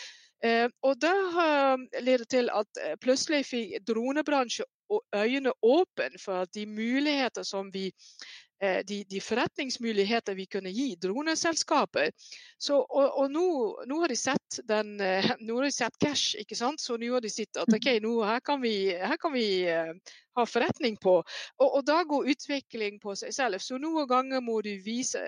Eh, 0.43 0.67
og 0.87 0.99
det 1.03 1.15
uh, 1.35 1.79
leder 1.99 2.27
til 2.31 2.51
at 2.55 2.83
plutselig 3.03 3.45
fikk 3.47 3.79
dronebransjen 3.87 4.67
øynene 5.13 5.53
åpne 5.63 6.21
for 6.23 6.47
at 6.47 6.53
de 6.55 6.63
muligheter 6.67 7.45
som 7.45 7.69
vi 7.75 7.91
Eh, 7.91 8.48
de, 8.59 9.05
de, 9.07 9.21
forretningsmuligheter 9.23 10.35
vi 10.35 10.47
kunne 10.51 10.71
gi 10.75 10.89
droneselskaper. 11.01 12.11
Så, 12.59 12.79
og, 12.81 13.19
og 13.23 13.31
nå, 13.31 13.47
nå, 13.87 14.01
har 14.03 14.11
de 14.11 14.17
sett 14.19 14.61
den, 14.67 14.97
eh, 15.01 15.31
nå 15.47 15.61
har 15.61 15.69
de 15.69 15.73
sett 15.75 15.99
cash, 16.03 16.35
ikke 16.41 16.59
sant? 16.59 16.83
så 16.83 16.99
nå 16.99 17.13
har 17.15 17.23
de 17.25 17.31
sett 17.33 17.61
at 17.61 17.71
okay, 17.75 18.01
nå, 18.03 18.17
her 18.27 18.43
kan 18.45 18.63
vi, 18.63 18.75
her 18.99 19.17
kan 19.21 19.35
vi 19.35 19.47
uh, 19.71 19.95
ha 20.39 20.47
forretning 20.47 20.99
på. 21.03 21.19
Og, 21.23 21.69
og, 21.69 21.83
da 21.87 22.03
går 22.09 22.33
utvikling 22.35 22.99
på 23.03 23.15
seg 23.19 23.35
selv. 23.37 23.63
Så 23.63 23.79
noen 23.79 24.09
ganger 24.11 24.43
må 24.45 24.61
du 24.67 24.75
vise 24.83 25.23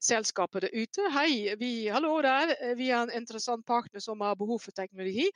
selskapet 0.00 0.64
der 0.64 0.76
ute. 0.76 1.08
Hei, 1.12 1.56
vi, 1.60 1.88
hallo 1.92 2.14
der. 2.24 2.54
vi 2.76 2.88
er 2.90 3.02
en 3.04 3.16
interessant 3.20 3.66
partner 3.68 4.00
som 4.04 4.20
har 4.24 4.38
behov 4.40 4.62
for 4.64 4.76
teknologi. 4.76 5.28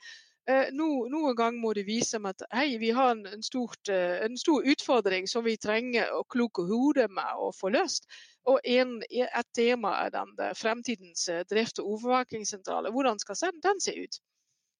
Eh, 0.47 0.67
no, 0.77 1.07
noen 1.09 1.33
ganger 1.33 1.57
må 1.57 1.71
du 1.73 1.81
vise 1.87 2.19
meg 2.21 2.35
at 2.35 2.53
hei, 2.53 2.75
vi 2.77 2.91
har 2.93 3.15
en, 3.15 3.41
stort, 3.43 3.89
eh, 3.89 4.19
en, 4.27 4.35
stor 4.37 4.67
utfordring 4.69 5.25
som 5.27 5.45
vi 5.47 5.55
trenger 5.57 6.11
å 6.13 6.21
kloke 6.29 6.67
hodet 6.69 7.07
med 7.09 7.41
å 7.41 7.49
få 7.55 7.71
løst. 7.73 8.05
Og 8.45 8.59
en, 8.61 8.99
et 9.09 9.49
tema 9.57 9.95
er 10.03 10.13
den 10.13 10.35
fremtidens 10.53 11.25
eh, 11.33 11.41
drift- 11.49 11.81
og 11.81 11.95
overvåkingssentrale. 11.97 12.93
Hvordan 12.93 13.21
skal 13.21 13.59
den 13.63 13.81
se 13.81 13.97
ut? 13.97 14.21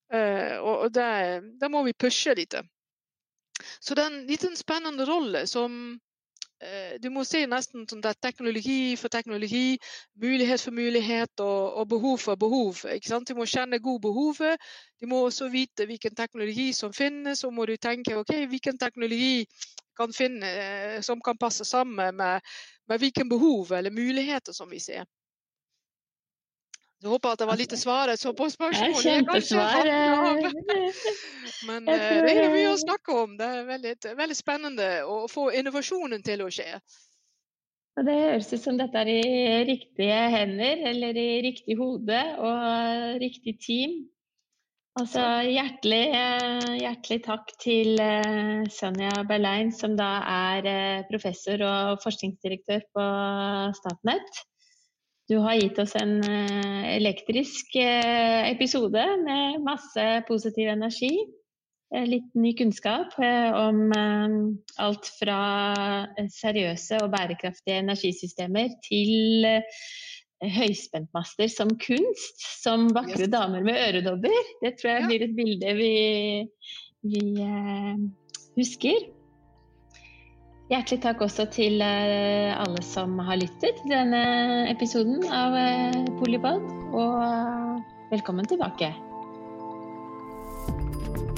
og, 0.06 0.84
og 0.84 0.90
der, 0.94 1.42
må 1.66 1.80
vi 1.82 1.90
pushe 1.98 2.30
litt. 2.38 2.54
Så 3.82 3.96
det 3.98 4.04
er 4.04 4.12
en 4.12 4.28
liten 4.28 4.52
spennende 4.54 5.02
rolle 5.08 5.40
som 5.50 5.96
Eh, 5.96 6.05
du 7.02 7.10
må 7.12 7.22
se 7.28 7.42
nesten 7.46 7.84
sånn 7.88 8.04
at 8.08 8.20
teknologi 8.24 8.96
for 8.96 9.12
teknologi, 9.12 9.76
mulighet 10.22 10.62
for 10.64 10.72
mulighet 10.72 11.42
og, 11.44 11.80
og 11.82 11.88
behov 11.90 12.16
for 12.22 12.40
behov. 12.40 12.80
Du 13.28 13.34
må 13.36 13.44
kjenne 13.44 13.82
god 13.84 14.00
behovet. 14.06 14.68
Du 15.00 15.06
må 15.10 15.20
også 15.26 15.50
vite 15.52 15.84
hvilken 15.84 16.16
teknologi 16.16 16.70
som 16.72 16.94
finnes, 16.96 17.44
og 17.44 17.52
må 17.52 17.66
du 17.68 17.76
tenke 17.76 18.16
ok, 18.16 18.32
hvilken 18.48 18.80
teknologi 18.80 19.44
kan 19.96 20.12
finne, 20.12 20.46
eh, 20.46 21.00
som 21.02 21.20
kan 21.20 21.36
passe 21.40 21.64
sammen 21.64 22.16
med, 22.16 22.40
med 22.88 22.98
hvilken 22.98 23.28
behov 23.28 23.72
eller 23.72 23.90
muligheter 23.90 24.52
som 24.52 24.70
vi 24.70 24.80
ser. 24.80 25.04
Jeg 27.02 27.12
håper 27.12 27.34
at 27.34 27.40
det 27.42 27.46
var 27.46 27.58
litt 27.60 27.74
så 27.76 28.32
på 28.32 28.46
spørsmålet. 28.48 29.04
Ja, 29.04 29.16
kjempesvar. 29.20 29.88
Men 31.68 31.88
eh, 31.92 32.06
det 32.24 32.32
er 32.32 32.54
mye 32.54 32.70
å 32.72 32.78
snakke 32.80 33.18
om. 33.24 33.34
Det 33.36 33.46
er 33.46 33.68
veldig, 33.68 33.92
veldig 34.16 34.36
spennende 34.38 34.88
å 35.04 35.26
få 35.28 35.50
innovasjonen 35.52 36.24
til 36.24 36.46
å 36.46 36.48
skje. 36.50 36.70
Det 37.96 38.16
høres 38.16 38.50
ut 38.52 38.60
som 38.60 38.80
dette 38.80 39.00
er 39.04 39.08
i 39.12 39.20
riktige 39.68 40.16
hender, 40.32 40.82
eller 40.90 41.16
i 41.16 41.28
riktig 41.44 41.78
hode 41.80 42.18
og 42.44 43.22
riktig 43.22 43.56
team. 43.64 44.02
Altså, 44.96 45.20
hjertelig, 45.44 46.04
hjertelig 46.80 47.18
takk 47.26 47.50
til 47.60 48.00
eh, 48.00 48.64
Sonja 48.72 49.12
Berlein, 49.28 49.68
som 49.76 49.96
da 49.96 50.10
er 50.32 50.68
eh, 50.70 51.06
professor 51.10 51.60
og 51.68 52.00
forskningsdirektør 52.04 52.86
på 52.96 53.08
Statnett. 53.76 54.46
Du 55.26 55.36
har 55.42 55.56
gitt 55.58 55.78
oss 55.82 55.96
en 55.98 56.20
eh, 56.22 56.84
elektrisk 56.96 57.74
eh, 57.82 58.46
episode 58.52 59.02
med 59.24 59.58
masse 59.66 60.04
positiv 60.28 60.68
energi. 60.70 61.10
Eh, 61.90 62.04
litt 62.06 62.28
ny 62.38 62.52
kunnskap 62.58 63.16
om 63.18 63.80
alt 64.82 65.10
fra 65.18 65.40
seriøse 66.30 67.00
og 67.02 67.10
bærekraftige 67.14 67.80
energisystemer 67.82 68.70
til 68.86 69.48
høyspentmaster 70.46 71.50
som 71.50 71.74
kunst, 71.80 72.46
som 72.62 72.86
vakre 72.94 73.26
yes. 73.26 73.32
damer 73.32 73.66
med 73.66 73.82
øredobber. 73.82 74.54
Det 74.62 74.76
tror 74.78 74.92
jeg 74.92 75.10
blir 75.10 75.26
et 75.26 75.36
bilde 75.38 75.76
vi, 75.80 75.92
vi 77.02 77.26
husker. 78.60 79.08
Hjertelig 80.66 80.98
takk 81.04 81.20
også 81.22 81.44
til 81.54 81.78
eh, 81.84 82.50
alle 82.50 82.80
som 82.82 83.12
har 83.22 83.38
lyttet 83.38 83.76
til 83.78 83.92
denne 83.92 84.22
episoden 84.66 85.22
av 85.30 85.54
eh, 85.54 85.98
Polipod, 86.18 86.64
og 86.90 87.20
eh, 87.22 87.76
velkommen 88.10 88.48
tilbake. 88.50 88.88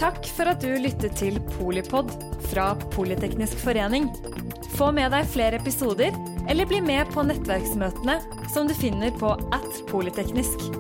Takk 0.01 0.25
for 0.33 0.49
at 0.49 0.65
du 0.65 0.73
lyttet 0.81 1.19
til 1.21 1.37
Polipod 1.59 2.15
fra 2.49 2.71
Politeknisk 2.95 3.61
forening. 3.61 4.09
Få 4.79 4.89
med 4.97 5.13
deg 5.13 5.29
flere 5.29 5.61
episoder, 5.61 6.17
eller 6.49 6.71
bli 6.71 6.81
med 6.81 7.13
på 7.13 7.27
nettverksmøtene 7.29 8.23
som 8.55 8.65
du 8.65 8.73
finner 8.81 9.13
på 9.21 9.37
at 9.53 9.83
polyteknisk. 9.93 10.71